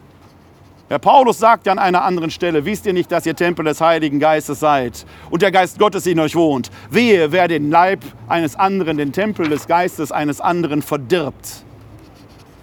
Herr 0.88 1.00
Paulus 1.00 1.40
sagt 1.40 1.66
ja 1.66 1.72
an 1.72 1.80
einer 1.80 2.04
anderen 2.04 2.30
Stelle, 2.30 2.64
wisst 2.64 2.86
ihr 2.86 2.94
nicht, 2.94 3.12
dass 3.12 3.26
ihr 3.26 3.36
Tempel 3.36 3.66
des 3.66 3.82
Heiligen 3.82 4.20
Geistes 4.20 4.60
seid 4.60 5.04
und 5.32 5.42
der 5.42 5.52
Geist 5.52 5.80
Gottes 5.80 6.06
in 6.06 6.20
euch 6.20 6.36
wohnt? 6.36 6.70
Wehe, 6.92 7.32
wer 7.32 7.48
den 7.48 7.72
Leib 7.72 8.04
eines 8.28 8.56
anderen, 8.56 8.98
den 8.98 9.12
Tempel 9.12 9.50
des 9.50 9.66
Geistes 9.66 10.12
eines 10.12 10.42
anderen 10.42 10.84
verdirbt. 10.84 11.66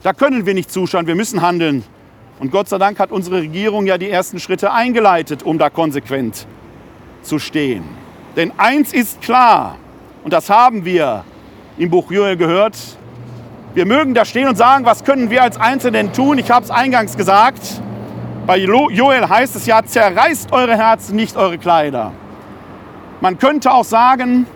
Da 0.05 0.13
können 0.13 0.47
wir 0.47 0.55
nicht 0.55 0.71
zuschauen, 0.71 1.09
wir 1.09 1.17
müssen 1.17 1.43
handeln. 1.43 1.83
Und 2.39 2.53
Gott 2.53 2.69
sei 2.69 2.79
Dank 2.79 3.01
hat 3.01 3.11
unsere 3.11 3.39
Regierung 3.39 3.87
ja 3.87 3.99
die 3.99 4.09
ersten 4.09 4.39
Schritte 4.39 4.73
eingeleitet, 4.73 5.43
um 5.43 5.59
da 5.59 5.69
konsequent 5.69 6.47
zu 7.23 7.41
stehen. 7.41 7.83
Denn 8.37 8.53
eins 8.57 8.93
ist 8.93 9.21
klar, 9.21 9.79
und 10.23 10.33
das 10.33 10.49
haben 10.49 10.85
wir 10.85 11.25
im 11.77 11.91
Buch 11.91 12.09
Joel 12.13 12.37
gehört, 12.37 12.77
wir 13.75 13.85
mögen 13.85 14.15
da 14.15 14.25
stehen 14.25 14.47
und 14.47 14.57
sagen, 14.57 14.85
was 14.85 15.03
können 15.03 15.29
wir 15.29 15.43
als 15.43 15.57
Einzelnen 15.57 16.13
tun? 16.13 16.39
Ich 16.39 16.53
habe 16.53 16.65
es 16.65 16.71
eingangs 16.71 17.17
gesagt, 17.17 17.83
bei 18.47 18.59
Joel 18.59 19.29
heißt 19.29 19.57
es 19.57 19.67
ja, 19.67 19.85
zerreißt 19.85 20.53
eure 20.53 20.77
Herzen, 20.77 21.17
nicht 21.17 21.37
eure 21.37 21.59
Kleider. 21.59 22.13
Man 23.21 23.39
könnte 23.39 23.73
auch 23.73 23.85
sagen, 23.85 24.47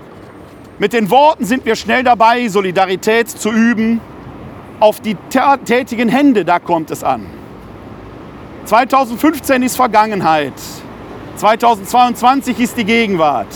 mit 0.78 0.92
den 0.92 1.10
Worten 1.10 1.44
sind 1.44 1.64
wir 1.64 1.76
schnell 1.76 2.02
dabei, 2.02 2.48
Solidarität 2.48 3.28
zu 3.30 3.50
üben. 3.50 4.00
Auf 4.80 5.00
die 5.00 5.16
tätigen 5.64 6.08
Hände, 6.08 6.44
da 6.44 6.58
kommt 6.58 6.90
es 6.90 7.02
an. 7.02 7.26
2015 8.66 9.62
ist 9.62 9.76
Vergangenheit. 9.76 10.52
2022 11.36 12.58
ist 12.58 12.76
die 12.76 12.84
Gegenwart. 12.84 13.46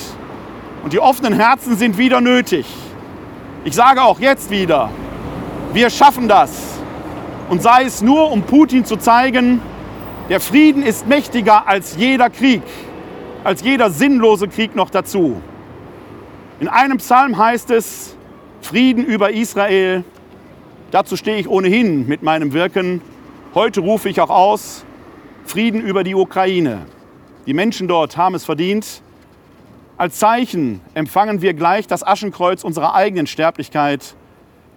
Und 0.83 0.93
die 0.93 1.01
offenen 1.01 1.35
Herzen 1.35 1.77
sind 1.77 1.99
wieder 1.99 2.21
nötig. 2.21 2.67
Ich 3.65 3.75
sage 3.75 4.03
auch 4.03 4.21
jetzt 4.21 4.51
wieder, 4.51 4.91
wir 5.75 5.91
schaffen 5.91 6.29
das. 6.29 6.51
Und 7.51 7.63
sei 7.63 7.85
es 7.85 8.01
nur, 8.01 8.31
um 8.31 8.43
Putin 8.43 8.85
zu 8.85 8.97
zeigen, 8.97 9.61
der 10.31 10.39
Frieden 10.39 10.85
ist 10.85 11.09
mächtiger 11.09 11.67
als 11.67 11.97
jeder 11.97 12.31
Krieg, 12.31 12.63
als 13.43 13.63
jeder 13.63 13.91
sinnlose 13.91 14.47
Krieg 14.47 14.77
noch 14.77 14.89
dazu. 14.89 15.43
In 16.61 16.69
einem 16.69 16.99
Psalm 16.99 17.37
heißt 17.37 17.71
es, 17.73 18.17
Frieden 18.63 19.05
über 19.05 19.33
Israel. 19.33 20.05
Dazu 20.93 21.17
stehe 21.17 21.39
ich 21.39 21.49
ohnehin 21.49 22.07
mit 22.07 22.23
meinem 22.23 22.53
Wirken. 22.53 23.03
Heute 23.55 23.81
rufe 23.81 24.09
ich 24.09 24.21
auch 24.21 24.31
aus, 24.31 24.85
Frieden 25.45 25.81
über 25.81 26.05
die 26.05 26.15
Ukraine. 26.15 26.87
Die 27.47 27.55
Menschen 27.55 27.89
dort 27.89 28.17
haben 28.17 28.37
es 28.37 28.45
verdient. 28.45 29.03
Als 29.97 30.19
Zeichen 30.19 30.81
empfangen 30.95 31.43
wir 31.43 31.55
gleich 31.55 31.89
das 31.89 32.07
Aschenkreuz 32.07 32.63
unserer 32.63 32.95
eigenen 32.95 33.27
Sterblichkeit. 33.27 34.15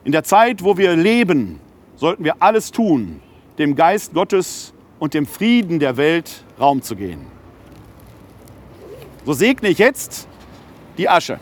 In 0.04 0.14
der 0.14 0.24
Zeit, 0.24 0.64
wo 0.64 0.78
wir 0.78 0.96
leben, 0.96 1.60
sollten 1.96 2.24
wir 2.24 2.38
alles 2.40 2.72
tun, 2.72 3.22
dem 3.60 3.76
Geist 3.76 4.16
Gottes 4.16 4.74
und 5.04 5.14
dem 5.14 5.26
Frieden 5.26 5.80
der 5.80 5.98
Welt 5.98 6.46
Raum 6.58 6.82
zu 6.82 6.96
gehen. 6.96 7.26
So 9.26 9.34
segne 9.34 9.68
ich 9.68 9.78
jetzt 9.78 10.30
die 10.98 11.10
Asche. 11.10 11.42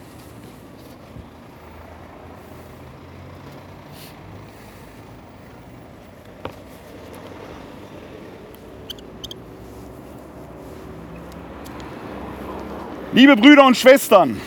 Liebe 13.13 13.35
Brüder 13.35 13.67
und 13.67 13.77
Schwestern, 13.77 14.41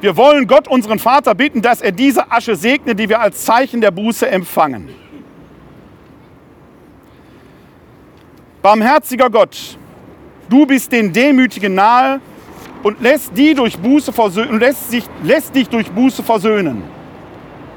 wir 0.00 0.16
wollen 0.16 0.48
Gott, 0.48 0.66
unseren 0.66 0.98
Vater, 0.98 1.36
bitten, 1.36 1.62
dass 1.62 1.80
er 1.80 1.92
diese 1.92 2.32
Asche 2.32 2.56
segne, 2.56 2.96
die 2.96 3.08
wir 3.08 3.20
als 3.20 3.44
Zeichen 3.44 3.80
der 3.80 3.92
Buße 3.92 4.28
empfangen. 4.28 5.01
Barmherziger 8.62 9.28
Gott, 9.28 9.76
du 10.48 10.66
bist 10.66 10.92
den 10.92 11.12
Demütigen 11.12 11.74
nahe 11.74 12.20
und 12.84 13.00
lässt, 13.00 13.36
die 13.36 13.54
durch 13.54 13.76
Buße 13.76 14.12
versöhnen, 14.12 14.60
lässt, 14.60 14.88
sich, 14.88 15.02
lässt 15.24 15.52
dich 15.56 15.68
durch 15.68 15.90
Buße 15.90 16.22
versöhnen. 16.22 16.84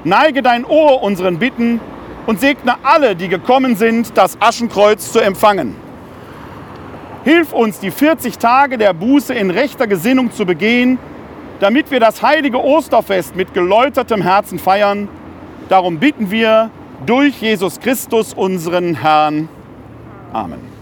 Neige 0.04 0.42
dein 0.42 0.64
Ohr 0.64 1.02
unseren 1.02 1.40
Bitten 1.40 1.80
und 2.26 2.38
segne 2.38 2.76
alle, 2.84 3.16
die 3.16 3.26
gekommen 3.26 3.74
sind, 3.74 4.16
das 4.16 4.40
Aschenkreuz 4.40 5.10
zu 5.10 5.18
empfangen. 5.18 5.74
Hilf 7.24 7.52
uns, 7.52 7.80
die 7.80 7.90
40 7.90 8.38
Tage 8.38 8.78
der 8.78 8.92
Buße 8.92 9.34
in 9.34 9.50
rechter 9.50 9.88
Gesinnung 9.88 10.30
zu 10.30 10.46
begehen, 10.46 11.00
damit 11.58 11.90
wir 11.90 11.98
das 11.98 12.22
heilige 12.22 12.62
Osterfest 12.62 13.34
mit 13.34 13.52
geläutertem 13.54 14.22
Herzen 14.22 14.60
feiern. 14.60 15.08
Darum 15.68 15.98
bitten 15.98 16.30
wir 16.30 16.70
durch 17.04 17.40
Jesus 17.42 17.80
Christus, 17.80 18.34
unseren 18.34 18.94
Herrn. 18.94 19.48
Amen. 20.32 20.75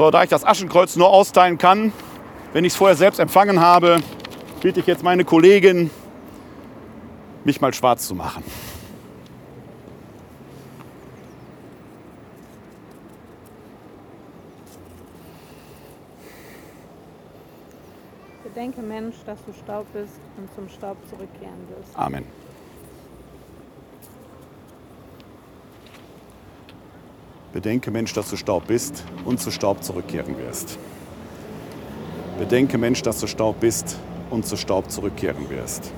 So, 0.00 0.10
da 0.10 0.22
ich 0.22 0.30
das 0.30 0.46
Aschenkreuz 0.46 0.96
nur 0.96 1.10
austeilen 1.10 1.58
kann, 1.58 1.92
wenn 2.54 2.64
ich 2.64 2.72
es 2.72 2.76
vorher 2.78 2.96
selbst 2.96 3.20
empfangen 3.20 3.60
habe, 3.60 3.98
bitte 4.62 4.80
ich 4.80 4.86
jetzt 4.86 5.02
meine 5.02 5.26
Kollegin 5.26 5.90
mich 7.44 7.60
mal 7.60 7.74
schwarz 7.74 8.08
zu 8.08 8.14
machen. 8.14 8.42
Bedenke, 18.42 18.80
Mensch, 18.80 19.16
dass 19.26 19.44
du 19.44 19.52
Staub 19.52 19.84
bist 19.92 20.18
und 20.38 20.48
zum 20.54 20.70
Staub 20.70 20.96
zurückkehren 21.10 21.68
wirst. 21.76 21.94
Amen. 21.94 22.24
Bedenke, 27.52 27.90
Mensch, 27.90 28.12
dass 28.12 28.30
du 28.30 28.36
Staub 28.36 28.68
bist 28.68 29.02
und 29.24 29.40
zu 29.40 29.50
Staub 29.50 29.82
zurückkehren 29.82 30.38
wirst. 30.38 30.78
Bedenke, 32.38 32.78
Mensch, 32.78 33.02
dass 33.02 33.18
du 33.18 33.26
Staub 33.26 33.58
bist 33.58 33.96
und 34.30 34.46
zu 34.46 34.56
Staub 34.56 34.88
zurückkehren 34.88 35.50
wirst. 35.50 35.92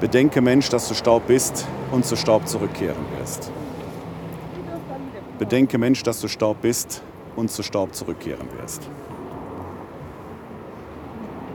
Bedenke, 0.00 0.40
Mensch, 0.40 0.68
dass 0.70 0.88
du 0.88 0.94
Staub 0.94 1.28
bist 1.28 1.66
und 1.92 2.04
zu 2.04 2.16
Staub 2.16 2.48
zurückkehren 2.48 3.04
wirst. 3.16 3.52
Bedenke, 5.38 5.78
Mensch, 5.78 6.02
dass 6.02 6.20
du 6.20 6.26
Staub 6.26 6.60
bist 6.60 7.00
und 7.36 7.52
zu 7.52 7.62
Staub 7.62 7.94
zurückkehren 7.94 8.48
wirst. 8.58 8.82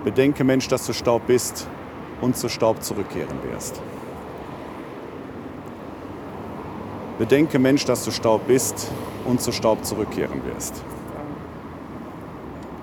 Bedenke, 0.06 0.46
Mensch, 0.46 0.70
dass 0.70 0.86
du 0.86 0.94
Staub 0.94 1.28
bist 1.28 1.68
und 2.22 2.38
zu 2.38 2.48
Staub 2.48 2.82
zurückkehren 2.82 3.38
wirst. 3.52 3.82
Bedenke, 7.20 7.60
Mensch, 7.60 7.84
dass 7.84 8.06
du 8.06 8.12
Staub 8.12 8.48
bist 8.48 8.88
und 9.26 9.42
zu 9.42 9.52
Staub 9.52 9.84
zurückkehren 9.84 10.42
wirst. 10.46 10.82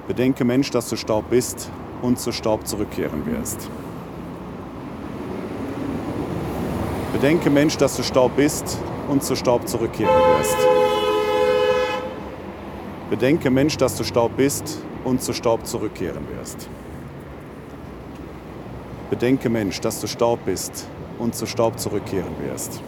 Bedenke, 0.06 0.44
Mensch, 0.44 0.70
dass 0.70 0.90
du 0.90 0.96
Staub 0.96 1.30
bist 1.30 1.70
und 2.02 2.20
zu 2.20 2.32
Staub 2.32 2.66
zurückkehren 2.66 3.24
wirst. 3.24 3.70
Bedenke, 7.14 7.48
Mensch, 7.48 7.78
dass 7.78 7.96
du 7.96 8.02
Staub 8.02 8.36
bist 8.36 8.78
und 9.08 9.24
zu 9.24 9.36
Staub 9.36 9.66
zurückkehren 9.66 10.14
wirst. 10.36 10.58
Bedenke, 13.08 13.50
Mensch, 13.50 13.78
dass 13.78 13.96
du 13.96 14.04
Staub 14.04 14.36
bist 14.36 14.82
und 15.04 15.22
zu 15.22 15.32
Staub 15.32 15.66
zurückkehren 15.66 16.28
wirst. 16.36 16.68
Bedenke, 19.08 19.48
Mensch, 19.48 19.80
dass 19.80 20.02
du 20.02 20.06
Staub 20.06 20.40
bist 20.44 20.86
und 21.18 21.34
zu 21.34 21.46
Staub 21.46 21.78
zurückkehren 21.78 22.34
wirst. 22.46 22.82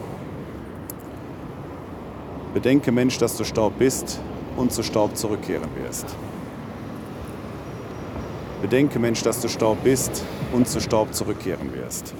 Bedenke, 2.53 2.91
Mensch, 2.91 3.19
dass 3.19 3.37
du 3.37 3.43
Staub 3.43 3.77
bist 3.77 4.19
und 4.57 4.73
zu 4.73 4.81
Staub 4.81 5.15
zurückkehren 5.15 5.69
wirst. 5.83 6.07
Bedenke, 8.61 8.97
Mensch, 8.97 9.21
dass 9.21 9.39
du 9.39 9.47
Staub 9.47 9.83
bist 9.83 10.23
und 10.51 10.67
zu 10.67 10.79
Staub 10.79 11.13
zurückkehren 11.13 11.71
wirst. 11.75 12.13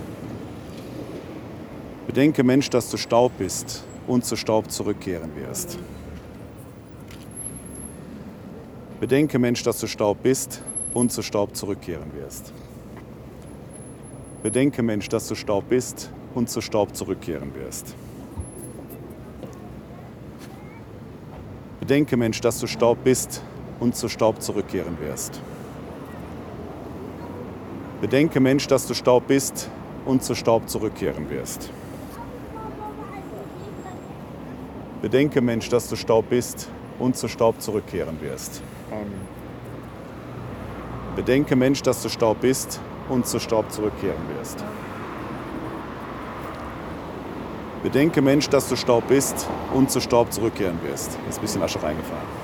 Bedenke, 2.06 2.44
Mensch, 2.44 2.70
dass 2.70 2.92
du 2.92 2.98
Staub 2.98 3.32
bist 3.40 3.84
und 4.08 4.24
zu 4.24 4.36
Staub 4.36 4.70
zurückkehren 4.70 5.32
wirst. 5.36 5.80
Bedenke, 9.00 9.40
Mensch, 9.40 9.64
dass 9.64 9.80
du 9.80 9.88
Staub 9.88 10.22
bist 10.22 10.62
und 10.94 11.12
zu 11.12 11.24
Staub 11.24 11.56
zurückkehren 11.56 12.14
wirst. 12.14 12.54
Bedenke, 14.44 14.84
Mensch, 14.84 15.10
dass 15.10 15.28
du 15.28 15.34
Staub 15.34 15.70
bist 15.70 16.12
und 16.36 16.50
zu 16.52 16.62
Staub 16.62 16.96
zurückkehren 16.96 17.56
wirst. 17.56 17.96
Bedenke, 21.90 22.18
Mensch, 22.18 22.40
dass 22.42 22.60
du 22.60 22.68
Staub 22.68 23.04
bist 23.04 23.42
und 23.80 23.96
zu 23.96 24.10
Staub 24.10 24.44
zurückkehren 24.44 25.00
wirst. 25.02 25.42
Bedenke, 28.00 28.40
Mensch, 28.40 28.68
dass 28.68 28.86
du 28.86 28.94
Staub 28.94 29.26
bist 29.26 29.72
und 30.06 30.24
zu 30.24 30.36
Staub 30.36 30.70
zurückkehren 30.70 31.32
wirst. 31.32 31.72
Bedenke, 35.02 35.42
Mensch, 35.42 35.68
dass 35.70 35.90
du 35.90 35.96
Staub 35.96 36.30
bist 36.30 36.70
und 37.00 37.18
zu 37.18 37.28
Staub 37.28 37.60
zurückkehren 37.60 38.22
wirst. 38.22 38.62
Amen. 38.92 39.12
Bedenke, 41.16 41.56
Mensch, 41.56 41.82
dass 41.82 42.04
du 42.04 42.10
Staub 42.10 42.42
bist 42.42 42.80
und 43.10 43.26
zu 43.26 43.40
Staub 43.40 43.72
zurückkehren 43.72 44.22
wirst. 44.38 44.64
Bedenke, 47.82 48.22
Mensch, 48.22 48.50
dass 48.50 48.68
du 48.68 48.76
Staub 48.76 49.08
bist 49.08 49.48
und 49.74 49.90
zu 49.90 50.02
Staub 50.02 50.34
zurückkehren 50.34 50.80
wirst. 50.84 51.18
Ist 51.30 51.38
ein 51.38 51.42
bisschen 51.42 51.64
Asche 51.64 51.82
reingefallen. 51.82 52.40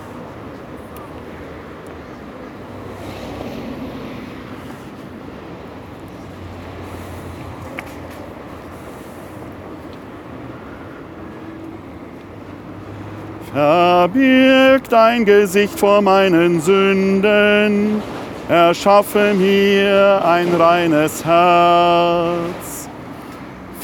Verbirg 13.51 14.89
dein 14.89 15.23
Gesicht 15.23 15.79
vor 15.79 16.01
meinen 16.01 16.59
Sünden, 16.59 18.01
erschaffe 18.49 19.33
mir 19.33 20.21
ein 20.25 20.53
reines 20.55 21.23
Herz. 21.23 22.64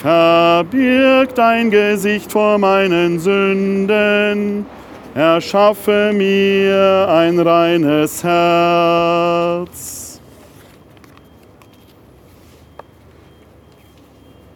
Verbirg 0.01 1.35
dein 1.35 1.69
Gesicht 1.69 2.31
vor 2.31 2.57
meinen 2.57 3.19
Sünden, 3.19 4.65
erschaffe 5.13 6.11
mir 6.11 7.07
ein 7.07 7.39
reines 7.39 8.23
Herz. 8.23 10.19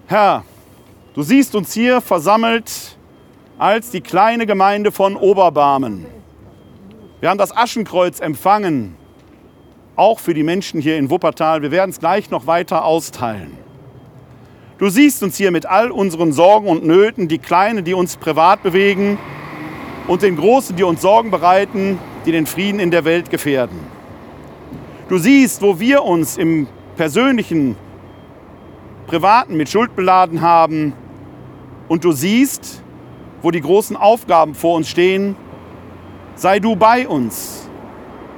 Herr, 0.08 0.44
du 1.14 1.22
siehst 1.22 1.54
uns 1.54 1.74
hier 1.74 2.02
versammelt 2.02 2.98
als 3.60 3.92
die 3.92 4.02
kleine 4.02 4.48
Gemeinde 4.48 4.92
von 4.92 5.16
Oberbarmen. 5.16 6.08
Wir 7.20 7.30
haben 7.30 7.38
das 7.38 7.56
Aschenkreuz 7.56 8.20
empfangen, 8.20 8.96
auch 9.96 10.18
für 10.18 10.34
die 10.34 10.42
Menschen 10.42 10.82
hier 10.82 10.98
in 10.98 11.12
Wuppertal. 11.12 11.62
Wir 11.62 11.70
werden 11.70 11.92
es 11.92 12.00
gleich 12.00 12.32
noch 12.32 12.48
weiter 12.48 12.84
austeilen. 12.84 13.65
Du 14.78 14.90
siehst 14.90 15.24
uns 15.24 15.38
hier 15.38 15.52
mit 15.52 15.66
all 15.66 15.90
unseren 15.90 16.34
Sorgen 16.34 16.68
und 16.68 16.86
Nöten, 16.86 17.30
die 17.30 17.38
kleinen, 17.38 17.86
die 17.86 17.94
uns 17.94 18.18
privat 18.18 18.62
bewegen 18.62 19.18
und 20.08 20.22
den 20.22 20.36
großen, 20.36 20.76
die 20.76 20.84
uns 20.84 21.02
Sorgen 21.02 21.32
bereiten, 21.32 21.98
die 22.26 22.34
den 22.34 22.46
Frieden 22.46 22.82
in 22.82 22.92
der 22.92 23.06
Welt 23.06 23.30
gefährden. 23.30 23.80
Du 25.08 25.18
siehst, 25.18 25.62
wo 25.62 25.80
wir 25.80 26.04
uns 26.04 26.36
im 26.36 26.68
persönlichen, 26.98 27.78
privaten 29.08 29.56
mit 29.56 29.70
Schuld 29.70 29.96
beladen 29.96 30.42
haben. 30.42 30.94
Und 31.88 32.04
du 32.04 32.12
siehst, 32.12 32.82
wo 33.42 33.52
die 33.52 33.62
großen 33.62 33.96
Aufgaben 33.96 34.56
vor 34.56 34.76
uns 34.76 34.90
stehen. 34.90 35.38
Sei 36.36 36.60
du 36.60 36.76
bei 36.76 37.08
uns. 37.08 37.70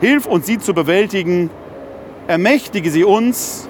Hilf 0.01 0.27
uns, 0.27 0.45
sie 0.45 0.59
zu 0.59 0.73
bewältigen. 0.73 1.49
Ermächtige 2.27 2.91
sie 2.91 3.05
uns. 3.05 3.67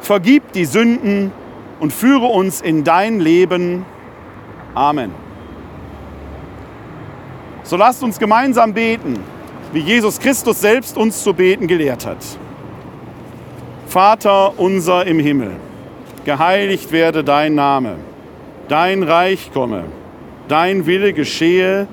Vergib 0.00 0.52
die 0.52 0.66
Sünden 0.66 1.32
und 1.80 1.92
führe 1.92 2.26
uns 2.26 2.60
in 2.60 2.84
dein 2.84 3.20
Leben. 3.20 3.84
Amen. 4.74 5.12
So 7.62 7.76
lasst 7.76 8.02
uns 8.02 8.18
gemeinsam 8.18 8.74
beten, 8.74 9.18
wie 9.72 9.80
Jesus 9.80 10.18
Christus 10.20 10.60
selbst 10.60 10.96
uns 10.96 11.22
zu 11.22 11.32
beten 11.34 11.66
gelehrt 11.66 12.06
hat. 12.06 12.18
Vater 13.86 14.58
unser 14.58 15.06
im 15.06 15.18
Himmel, 15.18 15.52
geheiligt 16.24 16.92
werde 16.92 17.24
dein 17.24 17.54
Name, 17.54 17.96
dein 18.68 19.02
Reich 19.02 19.50
komme 19.52 19.84
Dein 20.48 20.84
Wille 20.84 21.14
geschehe 21.14 21.86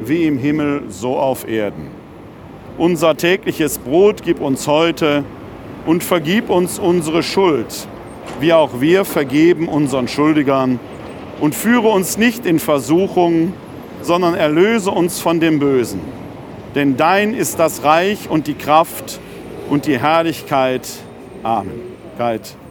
wie 0.00 0.24
im 0.24 0.38
Himmel 0.38 0.84
so 0.88 1.18
auf 1.18 1.46
Erden. 1.46 1.88
Unser 2.78 3.16
tägliches 3.16 3.76
Brot 3.78 4.22
gib 4.24 4.40
uns 4.40 4.66
heute 4.66 5.24
und 5.84 6.02
vergib 6.02 6.48
uns 6.48 6.78
unsere 6.78 7.22
Schuld, 7.22 7.86
wie 8.40 8.52
auch 8.52 8.80
wir 8.80 9.04
vergeben 9.04 9.68
unseren 9.68 10.08
Schuldigern. 10.08 10.80
Und 11.40 11.54
führe 11.54 11.88
uns 11.88 12.18
nicht 12.18 12.46
in 12.46 12.58
Versuchung, 12.58 13.52
sondern 14.02 14.34
erlöse 14.34 14.90
uns 14.90 15.20
von 15.20 15.40
dem 15.40 15.58
Bösen. 15.58 16.00
Denn 16.74 16.96
dein 16.96 17.34
ist 17.34 17.58
das 17.58 17.84
Reich 17.84 18.28
und 18.28 18.46
die 18.46 18.54
Kraft 18.54 19.20
und 19.68 19.86
die 19.86 19.98
Herrlichkeit. 19.98 20.88
Amen. 21.42 21.80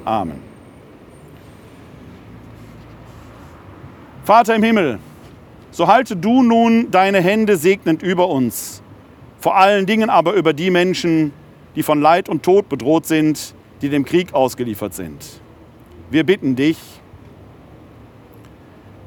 Amen. 0.03 0.41
Vater 4.25 4.55
im 4.55 4.63
Himmel, 4.63 4.99
so 5.71 5.87
halte 5.87 6.17
du 6.17 6.43
nun 6.43 6.91
deine 6.91 7.21
Hände 7.21 7.55
segnend 7.55 8.03
über 8.03 8.27
uns, 8.27 8.81
vor 9.39 9.55
allen 9.55 9.85
Dingen 9.85 10.09
aber 10.09 10.33
über 10.33 10.51
die 10.51 10.69
Menschen, 10.69 11.31
die 11.75 11.83
von 11.83 12.01
Leid 12.01 12.27
und 12.27 12.43
Tod 12.43 12.67
bedroht 12.67 13.05
sind, 13.05 13.55
die 13.81 13.87
dem 13.87 14.03
Krieg 14.03 14.33
ausgeliefert 14.33 14.93
sind. 14.93 15.23
Wir 16.09 16.25
bitten 16.25 16.55
dich, 16.55 16.77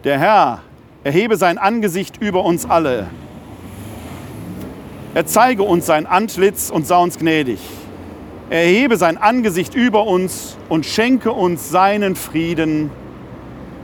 der 0.05 0.19
Herr 0.19 0.61
erhebe 1.03 1.37
sein 1.37 1.57
Angesicht 1.57 2.19
über 2.19 2.45
uns 2.45 2.69
alle. 2.69 3.07
Er 5.15 5.27
zeige 5.27 5.63
uns 5.63 5.87
sein 5.87 6.07
Antlitz 6.07 6.71
und 6.71 6.87
sei 6.87 6.99
uns 6.99 7.19
gnädig. 7.19 7.59
erhebe 8.51 8.97
sein 8.97 9.17
Angesicht 9.17 9.75
über 9.75 10.07
uns 10.07 10.59
und 10.69 10.85
schenke 10.85 11.33
uns 11.33 11.71
seinen 11.71 12.17
Frieden. 12.17 12.91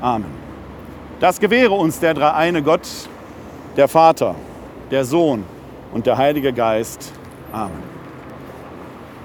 Amen. 0.01 0.27
Das 1.21 1.41
gewähre 1.41 1.73
uns 1.73 2.01
der 2.01 2.15
dreieine 2.15 2.63
Gott, 2.63 2.87
der 3.77 3.89
Vater, 3.89 4.35
der 4.91 5.05
Sohn 5.05 5.45
und 5.93 6.05
der 6.07 6.19
Heilige 6.19 6.53
Geist. 6.53 7.13
Amen. 7.53 7.83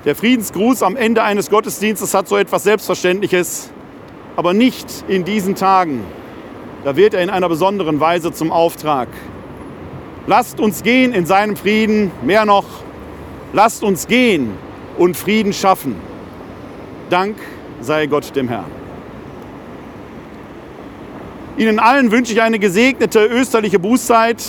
Der 0.06 0.15
Friedensgruß 0.15 0.82
am 0.84 0.95
Ende 0.95 1.21
eines 1.23 1.49
Gottesdienstes 1.49 2.13
hat 2.13 2.27
so 2.27 2.38
etwas 2.38 2.63
Selbstverständliches, 2.63 3.70
aber 4.35 4.53
nicht 4.53 4.87
in 5.07 5.23
diesen 5.23 5.55
Tagen. 5.55 6.03
Da 6.83 6.95
wird 6.95 7.13
er 7.13 7.21
in 7.21 7.29
einer 7.29 7.49
besonderen 7.49 7.99
Weise 7.99 8.31
zum 8.31 8.51
Auftrag. 8.51 9.07
Lasst 10.27 10.59
uns 10.59 10.83
gehen 10.83 11.13
in 11.13 11.25
seinem 11.25 11.55
Frieden, 11.55 12.11
mehr 12.23 12.45
noch, 12.45 12.65
lasst 13.53 13.83
uns 13.83 14.07
gehen 14.07 14.51
und 14.97 15.17
Frieden 15.17 15.53
schaffen. 15.53 15.95
Dank 17.09 17.35
sei 17.81 18.07
Gott 18.07 18.35
dem 18.35 18.47
Herrn. 18.47 18.71
Ihnen 21.57 21.79
allen 21.79 22.11
wünsche 22.11 22.33
ich 22.33 22.41
eine 22.41 22.59
gesegnete 22.59 23.25
österliche 23.25 23.77
Bußzeit. 23.77 24.41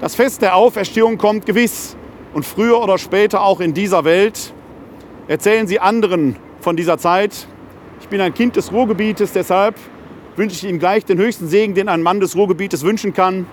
Das 0.00 0.14
Fest 0.14 0.42
der 0.42 0.56
Auferstehung 0.56 1.16
kommt 1.16 1.46
gewiss 1.46 1.96
und 2.34 2.44
früher 2.44 2.80
oder 2.80 2.98
später 2.98 3.42
auch 3.42 3.60
in 3.60 3.72
dieser 3.72 4.04
Welt. 4.04 4.52
Erzählen 5.28 5.66
Sie 5.66 5.80
anderen 5.80 6.36
von 6.60 6.76
dieser 6.76 6.98
Zeit. 6.98 7.46
Ich 8.04 8.10
bin 8.10 8.20
ein 8.20 8.34
Kind 8.34 8.54
des 8.56 8.70
Ruhrgebietes, 8.70 9.32
deshalb 9.32 9.76
wünsche 10.36 10.54
ich 10.56 10.64
Ihnen 10.64 10.78
gleich 10.78 11.06
den 11.06 11.16
höchsten 11.16 11.48
Segen, 11.48 11.74
den 11.74 11.88
ein 11.88 12.02
Mann 12.02 12.20
des 12.20 12.36
Ruhrgebietes 12.36 12.84
wünschen 12.84 13.14
kann. 13.14 13.46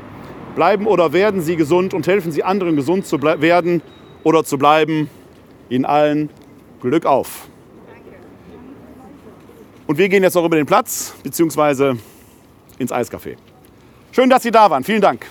Bleiben 0.56 0.88
oder 0.88 1.14
werden 1.14 1.40
Sie 1.40 1.56
gesund 1.56 1.94
und 1.94 2.06
helfen 2.06 2.34
Sie 2.34 2.44
anderen, 2.44 2.76
gesund 2.76 3.06
zu 3.06 3.22
werden 3.22 3.82
oder 4.24 4.44
zu 4.44 4.58
bleiben. 4.58 5.10
Ihnen 5.70 5.86
allen 5.86 6.30
Glück 6.82 7.06
auf. 7.06 7.48
Und 9.88 9.98
wir 9.98 10.10
gehen 10.10 10.22
jetzt 10.22 10.36
noch 10.36 10.44
über 10.44 10.58
den 10.58 10.66
Platz 10.66 11.16
bzw. 11.24 11.94
ins 12.78 12.92
Eiscafé. 12.92 13.38
Schön, 14.12 14.30
dass 14.30 14.44
Sie 14.44 14.52
da 14.52 14.70
waren. 14.70 14.84
Vielen 14.84 15.02
Dank. 15.02 15.28